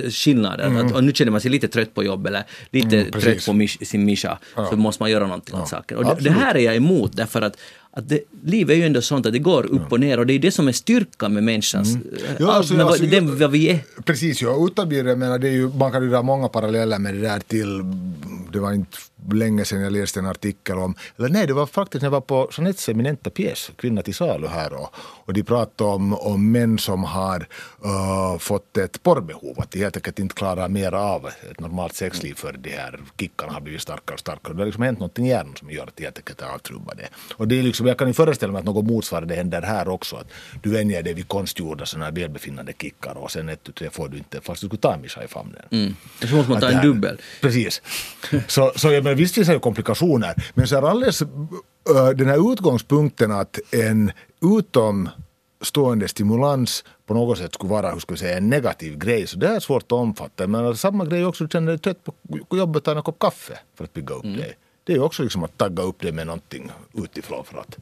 [0.10, 0.86] skillnader.
[0.86, 3.54] Att, och nu känner man sig lite trött på jobb eller lite Mm, trött på
[3.54, 4.38] mish, sin mischa,
[4.70, 5.66] så måste man göra någonting åt Ja.
[5.66, 5.98] saken.
[5.98, 7.58] Och det, det här är jag emot därför att,
[7.92, 10.34] att det, livet är ju ändå sånt att det går upp och ner och det
[10.34, 11.90] är det som är styrkan med människans...
[12.40, 13.80] Ja, allt alltså, med alltså, det, jag- vad vi är.
[14.06, 14.66] Precis, ja.
[14.68, 17.40] Utan jag menar, det är ju, man kan ju dra många paralleller med det där
[17.40, 17.82] till,
[18.54, 18.98] det var inte
[19.32, 22.22] länge sedan jag läste en artikel om, eller nej det var faktiskt när jag var
[22.22, 26.78] på Jeanettes eminenta pjäs Kvinna till salu här och, och de pratade om, om män
[26.80, 27.48] som har
[27.86, 32.34] uh, fått ett porrbehov, att de helt enkelt inte klarar mer av ett normalt sexliv
[32.34, 34.54] för de här kickarna har blivit starkare och starkare.
[34.54, 37.08] Det har liksom hänt någonting i hjärnan som gör att de helt enkelt är avtrubbade.
[37.34, 40.16] Och det är liksom, jag kan ju föreställa mig att något motsvarande händer här också,
[40.16, 40.28] att
[40.64, 44.18] du vänjer dig vid konstgjorda sådana här välbefinnande kickar och sen ett, tre får du
[44.18, 45.62] inte, fast du skulle ta en i famnen.
[45.72, 45.96] Mm.
[46.30, 47.22] Så måste man ta en dubbel.
[47.42, 47.82] Precis.
[48.48, 52.54] Så, så jag menar, visst finns det komplikationer, men så är alldeles äh, den här
[52.54, 54.12] utgångspunkten att en
[54.58, 59.38] utomstående stimulans på något sätt skulle vara hur ska vi säga, en negativ grej, så
[59.38, 60.48] det är svårt att omfatta.
[60.48, 62.04] Men samma grej också, du känner dig trött
[62.50, 64.58] på jobbet, ta en kopp kaffe för att bygga upp dig.
[64.84, 67.78] Det är ju också liksom att tagga upp det med någonting utifrån för att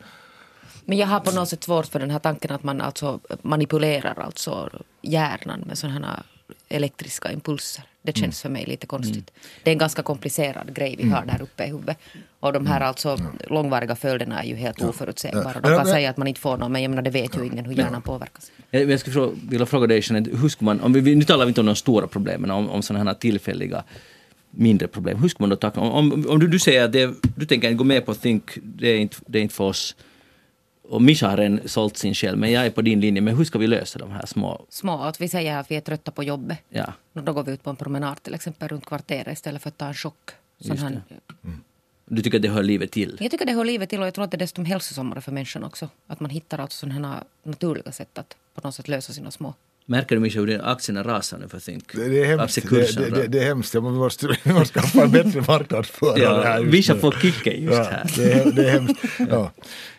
[0.85, 4.19] Men jag har på något sätt svårt för den här tanken att man alltså manipulerar
[4.19, 4.69] alltså
[5.01, 6.23] hjärnan med sådana här
[6.69, 7.83] elektriska impulser.
[8.01, 9.31] Det känns för mig lite konstigt.
[9.63, 11.97] Det är en ganska komplicerad grej vi har där uppe i huvudet.
[12.39, 15.59] Och de här alltså långvariga följderna är ju helt oförutsägbara.
[15.59, 17.65] De kan säga att man inte får någon, men jag menar det vet ju ingen
[17.65, 18.51] hur hjärnan påverkas.
[18.71, 21.45] Jag, jag skulle fråga, vilja fråga dig Jeanette, hur ska man, om vi, nu talar
[21.45, 23.83] vi inte om de stora problemen, om, om sådana här tillfälliga
[24.51, 25.21] mindre problem.
[25.21, 27.73] Hur ska man då tackla, om, om, om du, du säger att det, du tänker
[27.73, 29.95] gå med på Think, det är inte, det är inte för oss,
[30.89, 33.45] och Mischa har redan sålt sin själ, men jag är på din linje, men hur
[33.45, 36.23] ska vi lösa de här små, Små, att vi säger att vi är trötta på
[36.23, 36.57] jobbet.
[36.69, 39.77] ja, Då går vi ut på en promenad till exempel runt kvarteret istället för att
[39.77, 40.29] ta en chock.
[40.57, 41.01] Just här,
[42.05, 43.17] du tycker att det hör livet till?
[43.19, 45.31] jag tycker det hör livet till och jag tror att det är desto hälsosammare för
[45.31, 45.89] människan också.
[46.07, 49.53] Att man hittar alltså sådana här naturliga sätt att på något sätt lösa sina små
[49.89, 51.93] Märker du Mischa hur aktierna rasar nu för Think?
[51.93, 52.69] det, det är hemskt.
[52.69, 53.73] Det, det, det, är hemskt.
[53.73, 57.83] Jag måste, vi måste skaffa en bättre marknadsförare Ja, här Mischa får kicken just ja,
[57.83, 58.11] här.
[58.15, 59.03] Det är, det är hemskt.
[59.29, 59.51] Ja.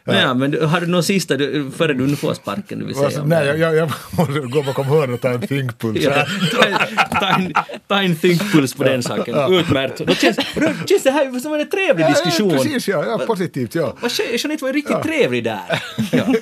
[0.04, 0.14] Ja.
[0.20, 2.94] ja, men du- har du någon sista, du, före du nu får sparken, du vill
[2.94, 3.06] säga?
[3.06, 5.98] Alltså, nej, jag, jag, jag måste gå bakom hörnet och ta en thinkpuls.
[6.04, 6.76] Ja, ta, en-
[7.20, 7.52] ta, en,
[7.88, 9.52] ta en thinkpuls på den saken.
[9.54, 9.98] Utmärkt.
[9.98, 12.50] Då känns, då känns det här som en trevlig diskussion.
[12.50, 13.74] Ja, precis, ja, ja, positivt.
[13.74, 13.96] Ja.
[14.08, 15.60] Ske- Jeanette var ju riktigt trevlig där.
[16.12, 16.34] Ja.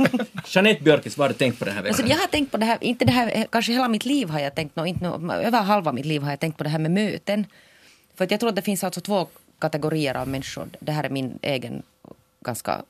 [0.46, 1.94] Jeanette Björkis, vad har du tänkt på den här veckan?
[2.00, 4.40] Alltså, jag har tänkt på det här, inte det här, kanske hela mitt liv har
[4.40, 6.78] jag tänkt, no, inte, no, över halva mitt liv har jag tänkt på det här
[6.78, 7.46] med möten.
[8.16, 9.26] För att jag tror att det finns alltså två
[9.60, 10.68] kategorier av människor.
[10.80, 11.82] Det här är min egen
[12.44, 12.82] ganska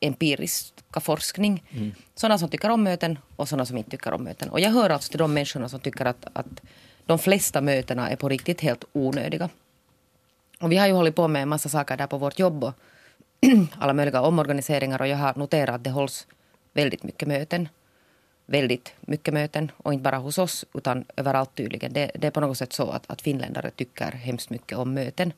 [0.00, 1.62] empiriska forskning.
[2.14, 4.48] Sådana som tycker om möten och sådana som inte tycker om möten.
[4.48, 6.60] Och jag hör alltså till de människorna som tycker att, att
[7.06, 9.48] de flesta mötena är på riktigt helt onödiga.
[10.60, 12.74] Och vi har ju hållit på med en massa saker där på vårt jobb och
[13.78, 16.26] alla möjliga omorganiseringar och jag har noterat att det hålls
[16.72, 17.68] väldigt mycket möten.
[18.46, 21.92] Väldigt mycket möten och inte bara hos oss utan överallt tydligen.
[21.92, 25.32] Det, det är på något sätt så att, att finländare tycker hemskt mycket om möten.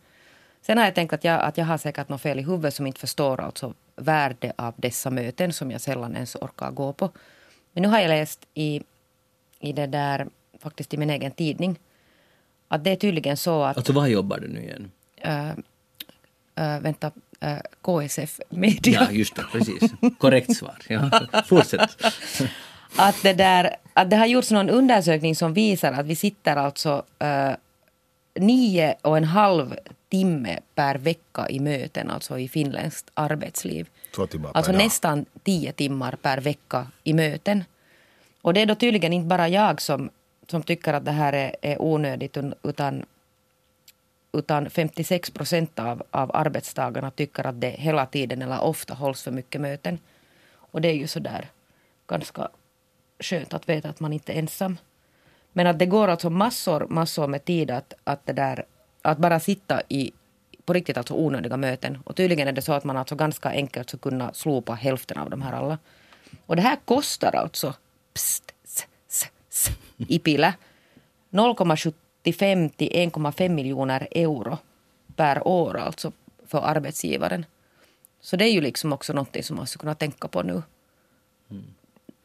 [0.63, 2.87] Sen har jag tänkt att jag, att jag har säkert något fel i huvudet som
[2.87, 7.11] inte förstår alltså värde av dessa möten som jag sällan ens orkar gå på.
[7.73, 8.83] Men nu har jag läst i,
[9.61, 10.27] i det där,
[10.59, 11.79] faktiskt i min egen tidning,
[12.69, 14.91] att det är tydligen så att Alltså vad jobbar du nu igen?
[15.23, 15.51] äh,
[16.55, 19.01] äh, vänta, äh, KSF Media.
[19.01, 19.93] Ja, just det, precis.
[20.19, 20.77] Korrekt svar.
[20.89, 21.11] Ja.
[21.47, 21.91] Fortsätt.
[22.97, 27.05] Att, det där, att det har gjorts någon undersökning som visar att vi sitter alltså
[28.35, 29.77] nio och en halv
[30.13, 33.89] timme per vecka i möten, alltså i finländskt arbetsliv.
[34.53, 37.65] Alltså nästan tio timmar per vecka i möten.
[38.43, 40.11] Och det är då tydligen inte bara jag som,
[40.47, 43.05] som tycker att det här är, är onödigt utan,
[44.33, 49.31] utan 56 procent av, av arbetstagarna tycker att det hela tiden eller ofta hålls för
[49.31, 49.99] mycket möten.
[50.73, 51.51] Och det är ju sådär
[52.07, 52.49] ganska
[53.19, 54.79] skönt att veta att man inte är ensam.
[55.53, 58.65] Men att det går alltså massor, massor med tid att, att, det där,
[59.03, 60.13] att bara sitta i
[60.65, 61.99] på riktigt alltså onödiga möten.
[62.05, 65.31] Och tydligen är det så att man alltså ganska enkelt ska kunna slopa hälften av
[65.31, 65.79] de här alla.
[66.47, 67.75] Och det här kostar alltså
[68.13, 70.55] pst, s, s, s, i pille
[71.31, 74.59] 0,75 till 1,5 miljoner euro
[75.17, 76.13] per år alltså
[76.47, 77.47] för arbetsgivaren.
[78.21, 80.63] Så det är ju liksom också någonting som man skulle kunna tänka på nu.
[81.51, 81.65] Mm.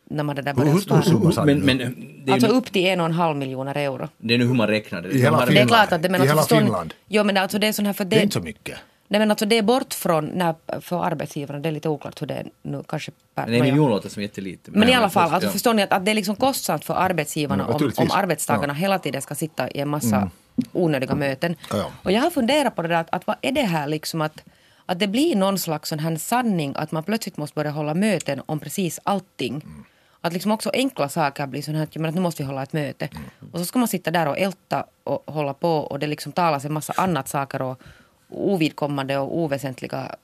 [0.09, 1.45] När man det där Hur börjar hur stor spara.
[1.45, 1.77] Men, men
[2.25, 4.07] det, Alltså upp till en och en halv miljoner euro.
[4.17, 5.09] det är nu hur man räknar det.
[5.09, 5.69] I hela har- Det är Finland.
[5.69, 6.93] klart att det men I alltså hela förstår ni- Finland.
[7.07, 8.77] Jo men alltså det är sån här för Det är inte så mycket.
[9.09, 12.27] Nej men alltså det är bort från när, för arbetsgivaren, det är lite oklart hur
[12.27, 13.63] det är nu kanske per Men nåja.
[13.63, 14.71] miljon låter som jättelite.
[14.71, 15.35] Men i alla fall, Ja.
[15.35, 18.73] alltså förstår ni att, att det är liksom kostsamt för arbetsgivarna Mm, om, om arbetstagarna
[18.73, 20.29] hela tiden ska sitta i en massa
[20.71, 21.55] onödiga möten.
[21.69, 21.85] Ja, ja.
[22.03, 24.43] Och jag har funderat på det där, att, att vad är det här liksom att,
[24.85, 28.41] att det blir någon slags sån här sanning att man plötsligt måste börja hålla möten
[28.45, 29.53] om precis allting.
[29.53, 29.83] Mm.
[30.27, 32.47] Att liksom också enkla saker blir sån här att, jag menar, att nu måste vi
[32.47, 33.09] hålla ett möte.
[33.11, 33.23] Mm.
[33.51, 36.65] Och så ska man sitta där och älta och hålla på och det liksom talas
[36.65, 37.81] en massa annat saker och
[38.29, 40.15] ovidkommande och oväsentliga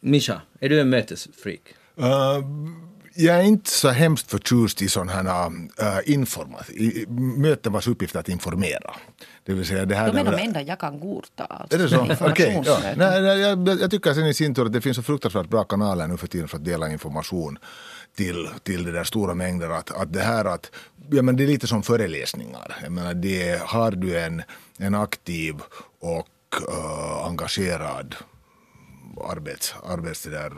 [0.00, 1.60] Mischa, är du en mötesfreak?
[1.98, 2.06] Uh,
[3.14, 8.14] jag är inte så hemskt förtjust i sådana här uh, informat, i, möten vars uppgift
[8.14, 8.94] är att informera.
[9.44, 11.44] Det vill säga det här De är de enda jag kan godta.
[11.44, 11.96] Alltså, är det så?
[11.96, 12.62] Okej.
[12.66, 12.70] Ja.
[12.70, 12.98] informationsmöten.
[12.98, 15.64] Nej, nej, jag, jag tycker sen i sin tur att det finns så fruktansvärt bra
[15.64, 17.58] kanaler nu för tiden för att dela information
[18.16, 19.70] till, till det där stora mängder.
[19.70, 20.70] Att, att det här att,
[21.10, 22.76] ja men det är lite som föreläsningar.
[22.82, 24.42] Jag menar, det, har du en,
[24.78, 25.54] en aktiv
[26.00, 26.28] och
[26.68, 28.14] uh, engagerad
[29.24, 30.52] arbets, arbets det där,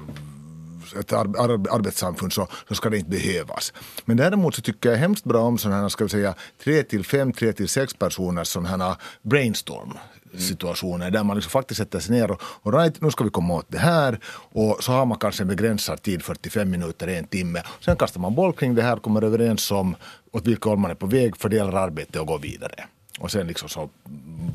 [1.00, 3.72] ett ar, ar, arbetssamfund så, så ska det inte behövas.
[4.04, 6.34] Men däremot så tycker jag hemskt bra om sådana här, ska vi säga,
[6.64, 9.92] tre till fem, tre till sex personers sådana här brainstorm
[10.32, 10.42] Mm.
[10.42, 13.54] situationer där man liksom faktiskt sätter sig ner och, och right, nu ska vi komma
[13.54, 14.18] åt det här
[14.52, 17.62] och så har man kanske en begränsad tid, 45 minuter, en timme.
[17.80, 19.96] Sen kastar man boll kring det här, kommer överens om
[20.32, 22.84] åt vilka håll man är på väg, fördelar arbetet och går vidare.
[23.18, 23.90] Och sen liksom så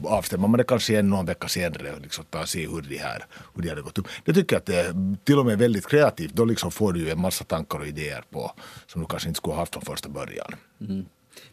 [0.05, 3.25] avstämmer man det kanske en någon vecka senare och liksom tar se hur det här
[3.55, 4.07] hur det hade gått upp.
[4.25, 6.33] Det tycker jag att det är till och med väldigt kreativt.
[6.33, 8.51] Då liksom får du ju en massa tankar och idéer på
[8.87, 10.51] som du kanske inte skulle ha haft från första början.
[10.81, 11.05] Mm.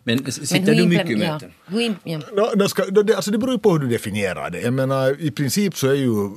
[0.02, 1.52] Men sitter du mycket i ja, möten?
[1.68, 2.18] im- ja.
[2.32, 4.60] No, det, ska, det, alltså det beror ju på hur du definierar det.
[4.60, 6.30] Jag menar, i princip så är ju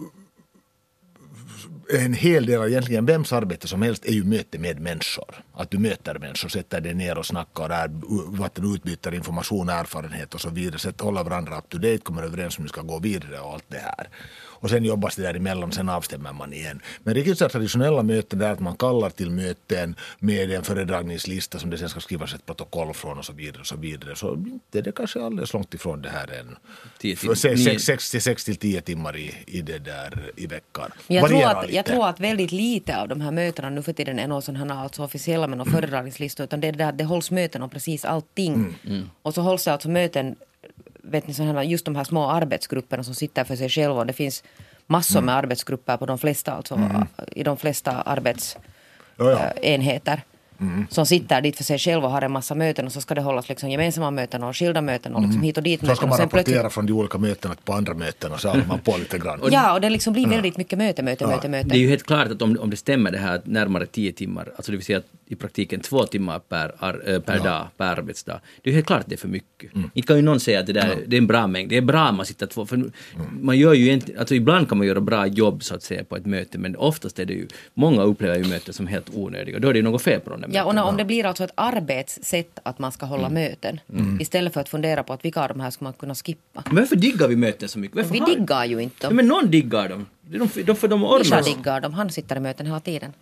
[1.94, 5.36] en hel del av egentligen vems arbete som helst är ju möte med människor.
[5.54, 7.92] Att du möter människor, sätter dig ner och snackar, är,
[8.46, 10.80] att du utbyter information, erfarenhet och så vidare.
[10.80, 13.54] Sätt, håller varandra up to date, kommer överens om hur ni ska gå vidare och
[13.54, 14.10] allt det här.
[14.60, 16.82] Och sen jobbas det däremellan, sen avstämmer man igen.
[17.04, 21.60] Men riktigt så här traditionella möten där att man kallar till möten med en föredragningslista
[21.60, 23.60] som det sen ska skrivas ett protokoll från och så vidare.
[23.62, 24.16] Och så vidare.
[24.16, 26.56] Så inte det kanske alldeles långt ifrån det här än.
[27.00, 30.32] Tio till- Sex, nio- sex, sex, till sex till tio timmar i, i det där
[30.36, 30.92] i veckan.
[31.08, 31.76] Men Jag tror, att, lite.
[31.76, 34.56] jag tror att väldigt lite av de här mötena nu för tiden är någon sån
[34.56, 37.62] här alltså officiella med någon föredragningslista utan det är det där att det hålls möten
[37.62, 38.76] om precis allting.
[38.88, 39.10] Mm.
[39.22, 40.36] Och så hålls det alltså möten,
[41.12, 44.44] vet ni, här, just de här små arbetsgrupperna som sitter för sig själva det finns
[44.88, 45.26] massor Mm.
[45.26, 46.80] med arbetsgrupper på de flesta, alltså,
[47.32, 48.62] i de flesta arbetsenheter.
[49.18, 50.37] Ja, ja.
[50.60, 53.16] Enheter Som sitter dit för sig själva och har en massa möten och så ska
[53.16, 55.96] det hållas liksom gemensamma möten och skilda möten och liksom hit och dit Mm.
[55.96, 58.66] Så ska man plötsligt- rapportera från de olika mötena på andra möten och så håller
[58.66, 59.40] man på lite grann.
[59.52, 61.70] Ja, och det liksom blir väldigt mycket möte, möte, möte, möte.
[61.70, 64.12] Det är ju helt klart att om, om det stämmer det här att närmare tio
[64.12, 67.68] timmar, alltså det vill säga att i praktiken två timmar per, ar, äh, per dag,
[67.78, 69.76] per arbetsdag, det är ju helt klart att det är för mycket.
[69.76, 69.90] Mm.
[69.94, 71.82] Inte kan ju någon säga att det där det är en bra mängd, det är
[71.82, 72.92] bra att man sitter två, för Mm.
[73.42, 76.16] man gör ju egentligen, alltså ibland kan man göra bra jobb så att säga på
[76.16, 79.62] ett möte, men oftast är det ju, många upplever ju möten som helt onödiga, och
[79.62, 81.26] då är det ju något fel på de där Ja, och när, om det blir
[81.26, 83.80] alltså ett arbetssätt att man ska hålla möten
[84.20, 86.64] istället för att fundera på att vilka av de här ska man kunna skippa.
[86.66, 87.96] Men varför diggar vi möten så mycket?
[87.98, 89.16] Varför Vi har- diggar ju inte Ja, dem.
[89.16, 90.06] men någon diggar dem.
[90.30, 93.14] De, de, de, för de Mischa ormar diggar dem, han sitter i möten hela tiden.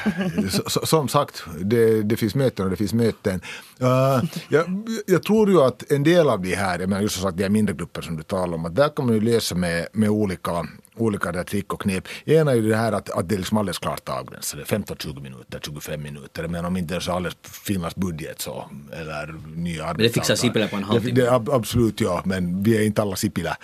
[0.84, 3.40] Som sagt, det, det finns möten och det finns möten.
[3.82, 7.22] Uh, jag, jag tror ju att en del av de här, jag menar just som
[7.22, 9.54] sagt de här mindre grupper som du talar om, att där kan man ju lösa
[9.54, 10.66] med, med olika,
[11.04, 12.04] olika där trick och knep.
[12.24, 15.60] Ena är ju det här att, att det är liksom alldeles klart avgränsade, 15-20 minuter,
[15.64, 16.48] 25 minuter.
[16.48, 20.12] Menar om inte det så alldeles Finlands budget så, eller nya arbetsdagar.
[20.12, 21.14] fixar Sipilä på en halvtimme.
[21.14, 23.56] Det, det, ab- absolut ja, men vi är inte alla Sipilä.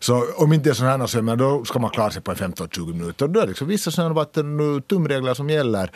[0.00, 2.30] Så om inte det är sådana här så menar, då ska man klara sig på
[2.30, 3.28] en 15-20 minuter.
[3.28, 4.24] Då är det liksom vissa sådana
[4.88, 5.90] tumregler som gäller.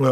[0.00, 0.06] Uh,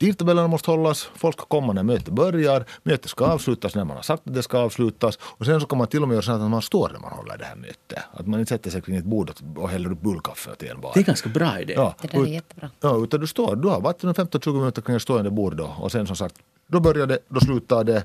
[0.00, 4.02] tidtabellerna måste hållas, folk ska komma när mötet börjar, mötet ska avslutas när man har
[4.02, 6.32] sagt att det ska avslutas och sen så kan man till och med göra så
[6.32, 8.04] att man står när man håller det här mötet.
[8.12, 10.90] Att man inte sätter sig kring ett bord och- häller upp bullkaffe åt en var.
[10.94, 11.72] Det är ganska bra idé.
[11.76, 12.70] Ja, Det där är jättebra.
[12.80, 15.92] Ja, utan du står, du har varit 15-20 minuter kring ett stående bord då och
[15.92, 16.34] sen som sagt,
[16.66, 18.04] då börjar det, då slutar det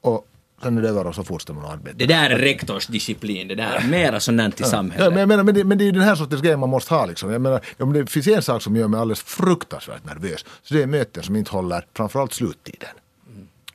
[0.00, 0.26] och
[0.62, 1.96] sen är det över och så fortsätter man arbeta.
[1.96, 5.04] Det där är rektorsdisciplin, det där är mera sådant i samhället.
[5.04, 6.94] Ja, men, menar, men, det, men det är ju den här sortens grej man måste
[6.94, 7.06] ha.
[7.06, 7.30] Liksom.
[7.32, 10.82] Jag menar, om det finns en sak som gör mig alldeles fruktansvärt nervös, så det
[10.82, 12.88] är möten som inte håller framförallt sluttiden.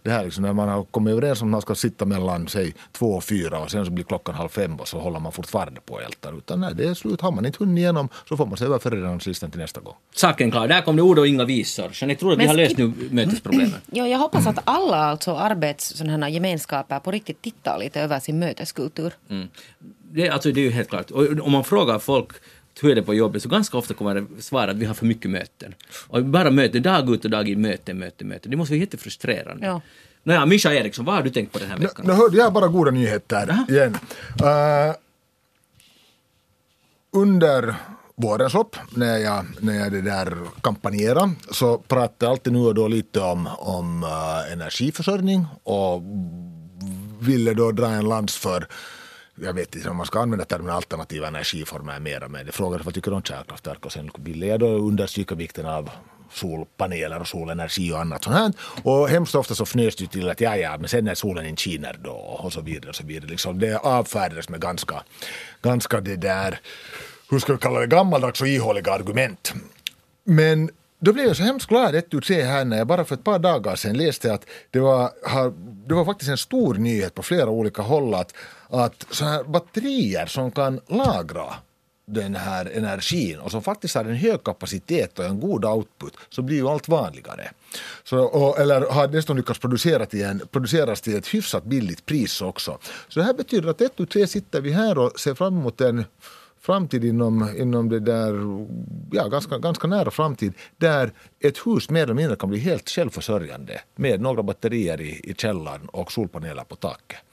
[0.06, 2.74] Det här liksom, när man har kommit överens om att man ska sitta mellan säg
[2.91, 5.82] två och fyra och sen så blir klockan halv fem och så håller man fortfarande
[5.82, 6.38] på och ältar.
[6.38, 8.80] Utan när det är slut, har man inte hunnit igenom så får man se över
[8.80, 9.93] föredragningslistan till nästa gång.
[10.16, 11.89] Saken klar, där kom det ord och inga visor.
[11.89, 13.74] Så ni tror att vi har löst nu mötesproblemen?
[13.91, 18.20] Ja, jag hoppas att alla alltså arbets sådana här gemenskaper på riktigt tittar lite över
[18.20, 19.14] sin möteskultur.
[19.30, 19.47] Mm.
[20.12, 21.12] Det, alltså, det är ju helt klart.
[21.12, 22.32] Och om man frågar folk
[22.82, 25.05] hur är det på jobbet så ganska ofta kommer det svara att vi har för
[25.05, 25.76] mycket möten.
[26.07, 28.51] Och bara möten, dag ut och dag in, möten, möten, möten.
[28.51, 29.65] Det måste vara jättefrustrerande.
[29.65, 29.82] Ja.
[30.23, 32.05] Nåja, Mischa Eriksson, vad har du tänkt på den här Nu, veckan?
[32.07, 33.97] nu hörde jag bara goda nyheter igen.
[34.43, 34.95] Uh,
[37.13, 37.76] under
[38.15, 42.76] vårens lopp, när jag, när jag det där kampanjerade, så pratade jag alltid nu och
[42.76, 46.01] då lite om, om uh, energiförsörjning och
[47.19, 48.67] ville då dra en lans för
[49.36, 52.95] jag vet inte om man ska använda termen alternativa energiformer mera, men det frågades vad
[52.95, 55.89] tycker du om kärnkraftverk och sen ville jag då understryka vikten av
[56.31, 58.53] solpaneler och solenergi och annat sånt här.
[58.83, 61.61] Och hemskt ofta så fnös det till att ja, ja, men sen när solen inte
[61.61, 63.29] skiner då och så vidare och så vidare.
[63.29, 65.03] Liksom det avfärdades med ganska,
[65.61, 66.59] ganska det där,
[67.29, 69.53] hur ska vi kalla det, gammaldags och ihåliga argument.
[70.23, 70.69] Men
[71.06, 73.24] då blev jag så hemskt glad ett tu tre här när jag bara för ett
[73.24, 75.12] par dagar sedan läste att det var,
[75.88, 78.34] det var faktiskt en stor nyhet på flera olika håll att,
[78.70, 81.53] att så här batterier som kan lagra
[82.08, 86.41] den här energin och som faktiskt har en hög kapacitet och en god output så
[86.41, 87.51] blir ju allt vanligare.
[88.03, 92.41] Så, och, eller har dessutom lyckats producera till en, produceras till ett hyfsat billigt pris
[92.41, 92.78] också.
[93.08, 95.82] Så det här betyder att ett och tre sitter vi här och ser fram emot
[95.82, 96.06] en
[96.66, 98.34] framtid inom, inom det där,
[99.11, 103.82] ja ganska, ganska nära framtid där ett hus mer eller mindre kan bli helt självförsörjande
[103.95, 107.24] med några batterier i, i källaren och solpaneler på taket.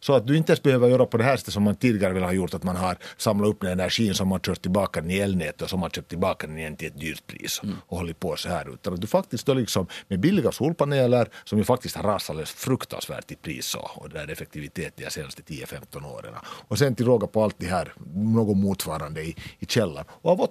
[0.00, 2.22] Så att du inte ens behöver göra på det här sättet som man tidigare vill
[2.22, 5.18] ha gjort, att man har samlat upp den energin som man kört tillbaka den i
[5.18, 7.76] elnätet och som man köpt tillbaka den igen till ett dyrt pris mm.
[7.86, 8.74] och hållit på så här.
[8.74, 13.32] Utan att du faktiskt då liksom med billiga solpaneler som ju faktiskt har rasat fruktansvärt
[13.32, 16.34] i pris och, där effektivitet de senaste 10-15 åren.
[16.44, 20.06] Och sen till råga på allt det här, något motsvarande i, i källaren.
[20.10, 20.50] Och av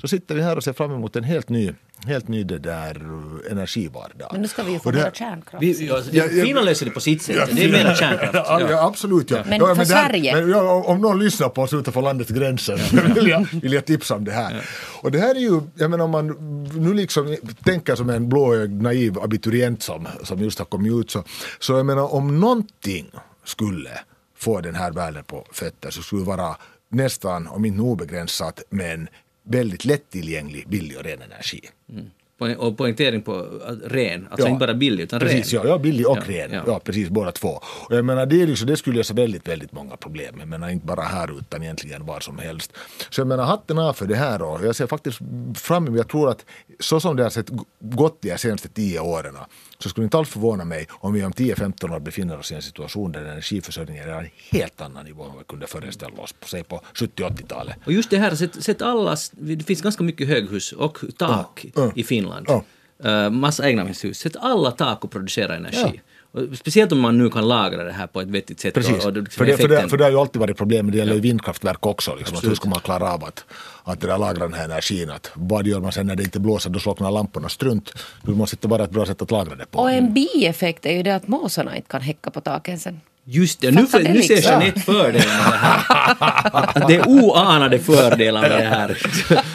[0.00, 1.72] så sitter vi här och ser fram emot en helt ny
[2.06, 3.02] helt ny det där
[3.50, 4.28] energivardag.
[4.32, 5.62] Men nu ska vi ju få mera kärnkraft.
[5.62, 7.50] Vi, ja, ja, Finland löser det på sitt sätt.
[7.52, 8.34] det är mera kärnkraft.
[8.34, 9.30] Ja, ja absolut.
[9.30, 9.42] Ja.
[9.46, 10.46] Men för men Sverige?
[10.46, 14.24] Men, om någon lyssnar på oss utanför landets gränser vill, jag, vill jag tipsa om
[14.24, 14.64] det här.
[15.02, 16.26] Och det här är ju, jag menar om man
[16.74, 21.24] nu liksom tänker som en blåögd naiv abiturient som, som just har kommit ut så,
[21.58, 23.10] så jag menar om någonting
[23.44, 23.90] skulle
[24.36, 26.56] få den här världen på fötter så skulle det vara
[26.88, 29.08] nästan, om inte obegränsat, men
[29.44, 31.60] väldigt lättillgänglig, billig och ren energi.
[31.92, 32.10] Mm.
[32.58, 33.46] Och poängtering på
[33.84, 34.52] ren, alltså ja.
[34.52, 35.62] inte bara billig utan precis, ren.
[35.62, 36.52] Ja, ja, billig och ja, ren.
[36.52, 36.62] Ja.
[36.66, 36.80] ja.
[36.84, 37.60] precis, båda två.
[37.88, 40.34] Och jag menar, det, är liksom, det skulle lösa väldigt, väldigt många problem.
[40.38, 42.72] Jag menar inte bara här utan egentligen var som helst.
[43.10, 45.18] Så jag menar, hatten av för det här och jag ser faktiskt
[45.54, 46.44] fram emot, jag tror att
[46.80, 47.50] så som det har sett
[47.80, 49.36] gått de senaste tio åren
[49.78, 52.54] så skulle det inte alls förvåna mig om vi om 10-15 år befinner oss i
[52.54, 56.32] en situation där energiförsörjningen är en helt annan nivå än vad vi kunde föreställa oss
[56.32, 57.76] på, säg på 70-80-talet.
[57.84, 61.92] Och just det här, sätt, sätt alla, det finns ganska mycket höghus och tak ja,
[61.94, 62.46] i Finland.
[62.48, 62.64] Ja.
[63.04, 64.18] Uh, massa egnahemshus.
[64.18, 65.92] Sätt alla tak och producera energi.
[65.94, 66.13] Ja.
[66.56, 68.74] Speciellt om man nu kan lagra det här på ett vettigt sätt.
[68.74, 70.90] Precis, och, och liksom för, det, för, det, för det har ju alltid varit problem,
[70.90, 72.14] det gäller ju vindkraftverk också.
[72.14, 73.44] Liksom, att hur ska man klara av att,
[73.84, 75.10] att det där lagra den här energin?
[75.10, 76.70] Att vad gör man sen när det inte blåser?
[76.70, 77.92] Då slocknar lamporna strunt.
[78.22, 79.78] Det måste inte vara ett bra sätt att lagra det på.
[79.78, 83.00] Och en bieffekt är ju det att måsarna inte kan häcka på taken sen.
[83.26, 84.52] Just det, nu, för, nu ser liksom?
[84.52, 86.88] Jeanette fördelen med det här.
[86.88, 88.98] det är oanade fördelar med det här.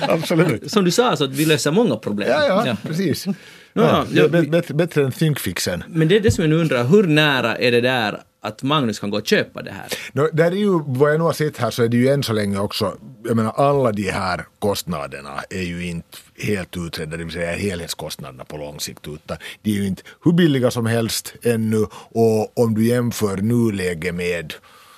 [0.02, 0.72] Absolut.
[0.72, 2.30] Som du sa, så att vi löser många problem.
[2.30, 2.76] Ja, ja, ja.
[2.84, 3.26] precis.
[3.82, 5.84] Ja, ja, bättre, bättre än thinkfixen.
[5.88, 9.00] Men det är det som jag nu undrar, hur nära är det där att Magnus
[9.00, 9.88] kan gå och köpa det här?
[10.14, 12.24] No, där är ju, vad jag nu har sett här så är det ju än
[12.24, 17.24] så länge också, jag menar alla de här kostnaderna är ju inte helt utredda, det
[17.24, 21.34] vill säga helhetskostnaderna på lång sikt, utan de är ju inte hur billiga som helst
[21.44, 24.54] ännu och om du jämför nuläge med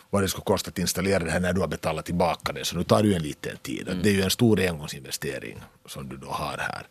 [0.09, 2.77] vad det skulle kosta att installera det här när du har betalat tillbaka det, så
[2.77, 3.87] nu tar det ju en liten tid.
[3.87, 4.03] Mm.
[4.03, 6.87] Det är ju en stor engångsinvestering som du då har här.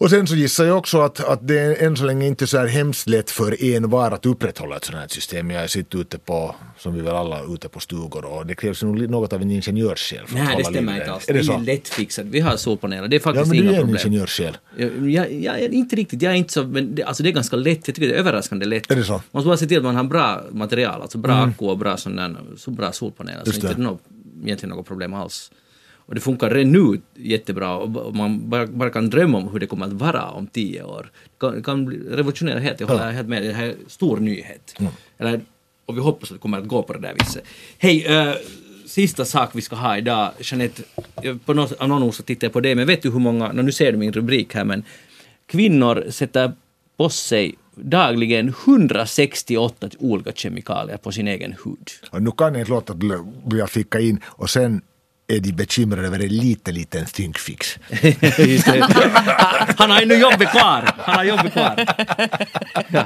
[0.00, 2.58] Och sen så gissar jag också att, att det är än så länge inte så
[2.58, 5.50] här hemskt lätt för en var att upprätthålla ett sådant här system.
[5.50, 9.10] Jag sitter ute på, som vi väl alla, ute på stugor och det krävs nog
[9.10, 10.24] något av en ingenjörssjäl.
[10.32, 11.28] Nej, det stämmer inte alls.
[11.28, 11.58] Är det, det är så?
[11.58, 12.26] lättfixat.
[12.26, 14.58] Vi har solpaneler, det är faktiskt ja, men inga du är en ingenjörssjäl.
[14.76, 17.88] Ja, ja, inte riktigt, jag är inte så, men det, alltså det är ganska lätt.
[17.88, 18.90] Jag tycker det är överraskande lätt.
[18.90, 19.12] Är det så?
[19.12, 21.54] Man måste bara se till att man har bra material, alltså bra mm.
[21.58, 23.44] och bra, sån så bra solpaneler.
[23.44, 24.02] Så inte det är något,
[24.44, 25.50] egentligen något problem alls.
[26.10, 29.66] Och det funkar redan nu jättebra och man bara, bara, kan drömma om hur det
[29.66, 31.10] kommer att vara om tio år.
[31.24, 34.74] Det kan, kan revolutionera helt, jag håller helt med, det här är en stor nyhet.
[34.78, 34.92] Mm.
[35.18, 35.40] Eller,
[35.86, 37.44] och vi hoppas att det kommer att gå på det där viset.
[37.78, 38.34] Hej, uh,
[38.86, 40.82] sista sak vi ska ha idag, Jeanette,
[41.44, 43.72] på något, av någon orsak tittar jag på det, men vet du hur många, nu
[43.72, 44.84] ser du min rubrik här, men
[45.46, 46.52] kvinnor sätter
[46.96, 51.90] på sig dagligen 168 olika kemikalier på sin egen hud.
[52.10, 52.94] Och nu kan jag inte låta
[53.44, 54.82] bli att ficka in och sen
[55.30, 57.78] är de bekymrade över en liten, liten thinkfix.
[59.76, 60.94] Han har ännu jobbet kvar.
[60.98, 61.86] Han har jobbet kvar.
[62.88, 63.04] Ja.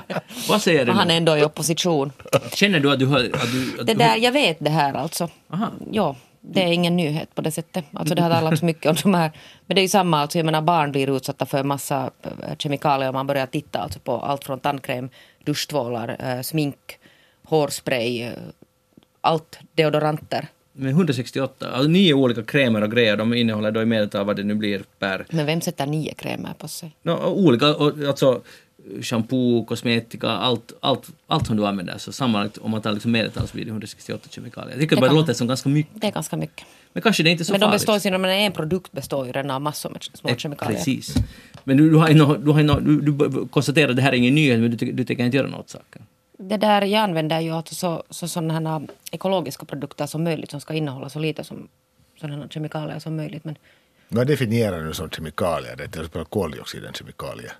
[0.48, 0.92] Vad säger du?
[0.92, 2.12] Han är ändå i opposition.
[2.52, 3.18] Känner du att du har...
[3.18, 5.28] Att du, att det där, jag vet det här alltså.
[5.50, 5.70] Aha.
[5.92, 7.84] Ja, det är ingen nyhet på det sättet.
[7.92, 9.30] Alltså det har talats mycket om de här.
[9.66, 12.56] Men det är ju samma, alltså jag menar barn blir utsatta för en massa eh,
[12.58, 15.10] kemikalier om man börjar titta alltså på allt från tandkräm,
[15.44, 16.98] duschtvålar, äh, smink,
[17.44, 18.32] hårspray, äh,
[19.20, 24.26] allt deodoranter med 168, alltså nio olika krämer och grejer, de innehåller då i medeltal
[24.26, 25.26] vad det nu blir per...
[25.30, 26.96] Men vem sätter nio krämer på sig?
[27.02, 28.42] No, olika, alltså
[29.02, 31.98] shampoo, kosmetika, allt, allt, allt som du använder.
[31.98, 34.70] Så sammanlagt om man tar liksom medeltal så blir det 168 kemikalier.
[34.70, 36.00] Jag tycker det bara det låter som ganska mycket.
[36.00, 36.66] Det är ganska mycket.
[36.92, 39.32] Men kanske det är inte så Men de består ju, men en produkt består ju
[39.32, 40.78] redan av massor med små eh, kemikalier.
[40.78, 41.14] Precis.
[41.64, 44.60] Men du, du, har, du, har, du, du konstaterar att det här är ingen nyhet,
[44.60, 46.02] men du, du tänker inte göra något åt saken?
[46.38, 50.74] Det där, jag använder ju alltså så, så sådana ekologiska produkter som möjligt som ska
[50.74, 51.68] innehålla så lite som
[52.20, 53.44] sådana kemikalier som möjligt.
[53.44, 53.56] Men
[54.08, 55.76] Vad definierar du som kemikalier?
[55.76, 57.50] Det är till exempel koldioxid en kemikalie.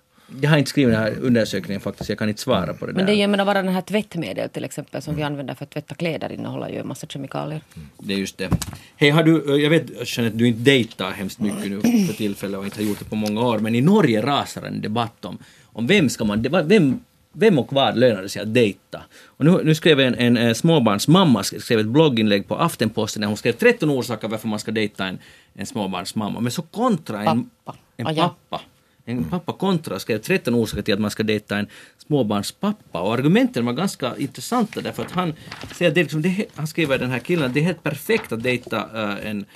[0.41, 3.07] Jag har inte skrivit den här undersökningen faktiskt, jag kan inte svara på det Men
[3.07, 3.13] där.
[3.13, 5.95] det jag menar bara den här tvättmedel till exempel som vi använder för att tvätta
[5.95, 7.61] kläder innehåller ju en massa kemikalier.
[7.99, 8.49] Det är just det.
[8.97, 12.65] Hej, har du, jag vet Jeanette, du inte dejtar hemskt mycket nu för tillfället och
[12.65, 15.87] inte har gjort det på många år, men i Norge rasar en debatt om, om
[15.87, 17.01] vem ska man, vem,
[17.35, 19.03] vem och vad lönar det sig att dejta?
[19.25, 23.37] Och nu, nu skrev en, en, en småbarnsmamma skrev ett blogginlägg på Aftenposten där hon
[23.37, 25.19] skrev 13 orsaker varför man ska dejta en,
[25.55, 26.41] en småbarnsmamma.
[26.41, 27.79] Men så kontra en Pappa.
[27.97, 28.35] en Ah, ja.
[28.49, 28.65] pappa.
[29.07, 31.67] En pappa kontra skrev 13 orsaker till att man ska dejta en
[32.07, 33.01] småbarnspappa.
[33.01, 35.35] Och argumenten var ganska intressanta därför att han
[35.73, 38.33] säger att det liksom, det han skriver den här killen att det är helt perfekt
[38.33, 39.47] att dejta eh, en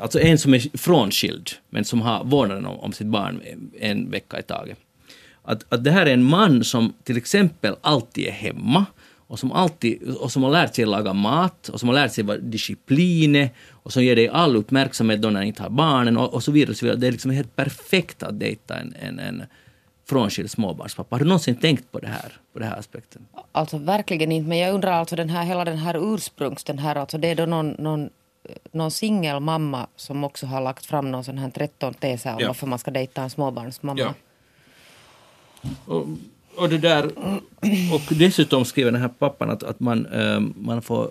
[0.00, 3.42] Alltså en som är frånskild men som har vårdnaden om, om sitt barn
[3.80, 4.78] en vecka i taget.
[5.48, 8.86] Att, att det här är en man som till exempel alltid är hemma
[9.26, 12.24] och som, alltid, och som har lärt sig laga mat och som har lärt sig
[12.24, 16.16] vad disciplin är och som ger dig all uppmärksamhet då när han inte har barnen
[16.16, 16.70] och, och så vidare.
[16.70, 17.00] Och så vidare.
[17.00, 19.42] Det är liksom helt perfekt att dejta en, en, en
[20.08, 21.14] frånskild småbarnspappa.
[21.16, 23.26] Har du någonsin tänkt på det här, på den här aspekten?
[23.52, 26.96] Alltså verkligen inte, men jag undrar alltså den här, hela den här ursprungs, den här,
[26.96, 28.08] alltså det är då någon, någon,
[28.72, 32.46] någon singelmamma som också har lagt fram någon sån här 13 teser om Ja.
[32.46, 34.00] varför man ska dejta en småbarnsmamma.
[34.00, 34.14] Ja.
[35.84, 36.06] Och,
[36.56, 37.04] och det där,
[37.94, 41.10] och dessutom skriver den här pappan att, att man, eh, man får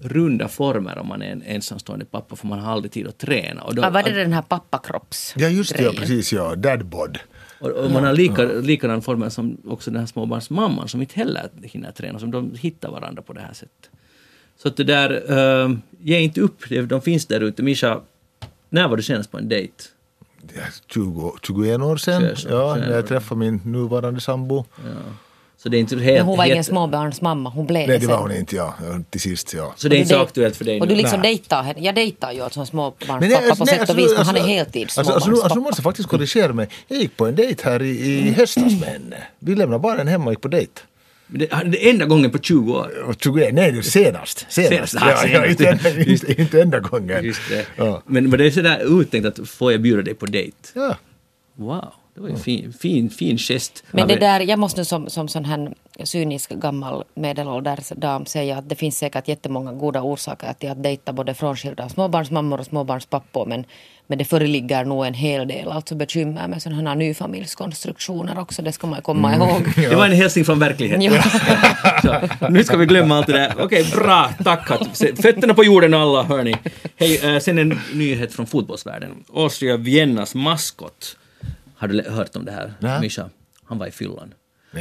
[0.00, 3.62] runda former om man är en ensamstående pappa för man har aldrig tid att träna.
[3.62, 6.54] Och, då, Ah, var det den här pappakropps Ja, just det, ja, precis, ja.
[6.54, 7.18] Dadbod.
[7.60, 11.48] och, och man har lika, likadan former som också den här småbarnsmamman som inte heller
[11.62, 13.90] hinner träna, som de hittar varandra på det här sättet.
[14.62, 15.10] Så att det där,
[15.64, 15.70] eh,
[16.00, 17.62] ge inte upp, Det- de finns där ute.
[17.62, 18.00] Mischa,
[18.70, 19.72] när var du senast på en dejt?
[20.56, 24.64] Ja, 20, 21 år sedan, 21 ja, när jag träffade min nuvarande sambo.
[24.76, 24.82] Ja.
[25.62, 26.18] Så det är inte helt...
[26.18, 28.74] Men hon var ingen helt- småbarnsmamma, hon blev Nej, det var hon inte, ja.
[29.10, 29.72] Till sist, ja.
[29.76, 30.94] Så det är Och inte så aktuellt för dig Och nu?
[30.94, 31.80] du liksom dejtar henne.
[31.80, 34.36] Jag dejtar ju alltså en småbarnspappa Men nej, på nej, sätt och vis, men han
[34.36, 36.68] är heltids alltså, alltså, nu- alltså, nu måste jag faktiskt korrigera mig.
[36.88, 39.16] Jag gick på en dejt här i, i höstas med henne.
[39.38, 40.72] Vi lämnade barnen hemma och gick på dejt.
[41.30, 42.90] Det, enda gången på 20 år.
[43.04, 44.46] Och 21, nej, det senast.
[44.48, 44.70] Senast.
[44.70, 45.50] Senast, ja, ah, ja, senast.
[45.60, 47.34] inte, enda- inte, inte enda gången.
[47.76, 48.02] Ja.
[48.06, 50.56] Men var det sådär uttänkt att får jag bjuda dig på dejt?
[50.74, 50.96] Ja.
[51.54, 53.84] Wow, det var ju fin, fin, fin gest.
[53.90, 55.72] Men det där, jag måste som, som sån här
[56.04, 61.12] cynisk gammal medelålders dam säga att det finns säkert jättemånga goda orsaker till att dejta
[61.12, 63.64] både frånskilda småbarnsmammor och småbarnspappor men,
[64.06, 68.72] men det föreligger nog en hel del alltså bekymmer med sådana här nyfamiljskonstruktioner också, det
[68.72, 69.72] ska man komma ihåg.
[69.76, 71.02] Det var en hälsning från verkligheten.
[71.02, 71.22] Ja.
[72.02, 73.54] Så, nu ska vi glömma allt det där.
[73.58, 74.68] Okej, bra, tack.
[75.22, 76.56] Fötterna på jorden alla, hörni.
[76.96, 79.10] Hej, eh, sen en nyhet från fotbollsvärlden.
[79.34, 81.16] Austria Viennas maskot.
[81.78, 83.00] Har du hört om det här, Nej.
[83.00, 83.30] Mischa?
[83.64, 84.34] Han var i fyllan.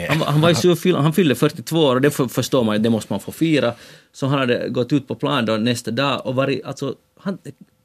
[0.09, 1.03] Han, han var i fyllan.
[1.03, 3.73] Han fyllde 42 år och det för, förstår man det måste man få fira.
[4.11, 7.37] Så han hade gått ut på plan då nästa dag och varit, alltså, han,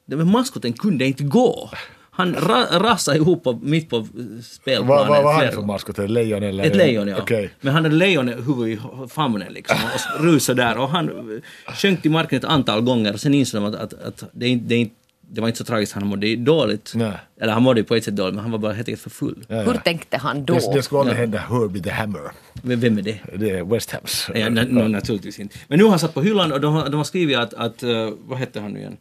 [0.07, 1.71] med maskoten kunde inte gå.
[2.15, 4.09] Han ra, rasade ihop på, mitt på
[4.43, 5.09] spelplanen.
[5.09, 5.99] Vad var han för maskot?
[5.99, 6.65] Ett lejon eller?
[6.65, 7.17] Ett lejon, ja.
[7.19, 7.51] Okej.
[7.61, 9.77] Men han hade lejonhuvud i famnen liksom
[10.19, 13.69] och rusade där och han sjönk till marken ett antal gånger och sen insåg de
[13.69, 14.95] att, att, att det, är inte, det, är inte,
[15.35, 16.93] det var inte så tragiskt, han mådde dåligt.
[16.95, 17.12] Nej.
[17.41, 19.11] Eller han mådde ju på ett sätt dåligt men han var bara helt enkelt för
[19.11, 19.45] full.
[19.49, 19.80] Ja, Hur ja.
[19.80, 20.55] tänkte han då?
[20.55, 22.30] Det, det skulle aldrig hända Herbie the Hammer.
[22.62, 23.18] Men vem är det?
[23.37, 24.28] Det är West Hams.
[24.35, 25.57] Ja, na, no, naturligtvis inte.
[25.68, 27.83] Men nu har han satt på hyllan och de har, de har skrivit att, att
[27.83, 28.97] eh, vad hette han nu igen?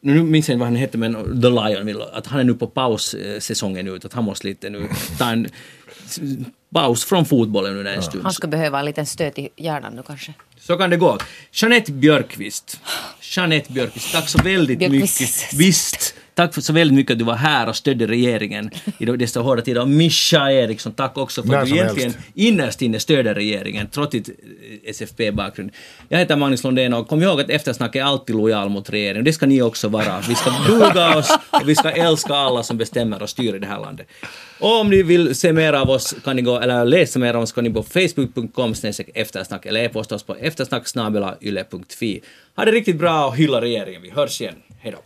[0.00, 2.66] Nu minns jag inte vad han hette men The Lion, att han är nu på
[2.66, 4.88] paus eh, säsongen ut, att han måste lite nu
[5.18, 5.48] ta en
[6.74, 8.24] paus från fotbollen nu en stund.
[8.24, 10.34] Han ska behöva en liten stöt i hjärnan nu kanske.
[10.66, 11.18] Så kan det gå.
[11.52, 12.80] Jeanette Björkqvist.
[13.20, 15.54] Jeanette Björkqvist, tack så väldigt mycket.
[15.54, 16.14] Visst.
[16.36, 19.62] Tack för så väldigt mycket att du var här och stödde regeringen i dessa hårda
[19.62, 19.80] tider.
[19.80, 22.28] Och Mischa Eriksson, tack också för att du egentligen helst.
[22.34, 24.34] innerst inne stöder regeringen, trots ditt eh,
[24.90, 25.70] SFP-bakgrund.
[26.08, 29.24] Jag heter Magnus Lundén och kom ihåg att eftersnack är alltid lojal mot regeringen.
[29.24, 30.20] Det ska ni också vara.
[30.28, 33.66] Vi ska buga oss och vi ska älska alla som bestämmer och styr i det
[33.66, 34.06] här landet.
[34.60, 37.42] Och om ni vill se mer av oss kan ni gå, eller läsa mer om
[37.42, 38.74] oss kan ni gå på facebook.com
[39.14, 42.22] eftersnack eller e-posta oss på eftersnacksnabelayle.fi.
[42.56, 44.02] Ha det riktigt bra och hylla regeringen.
[44.02, 44.54] Vi hörs igen.
[44.80, 44.98] Hej då.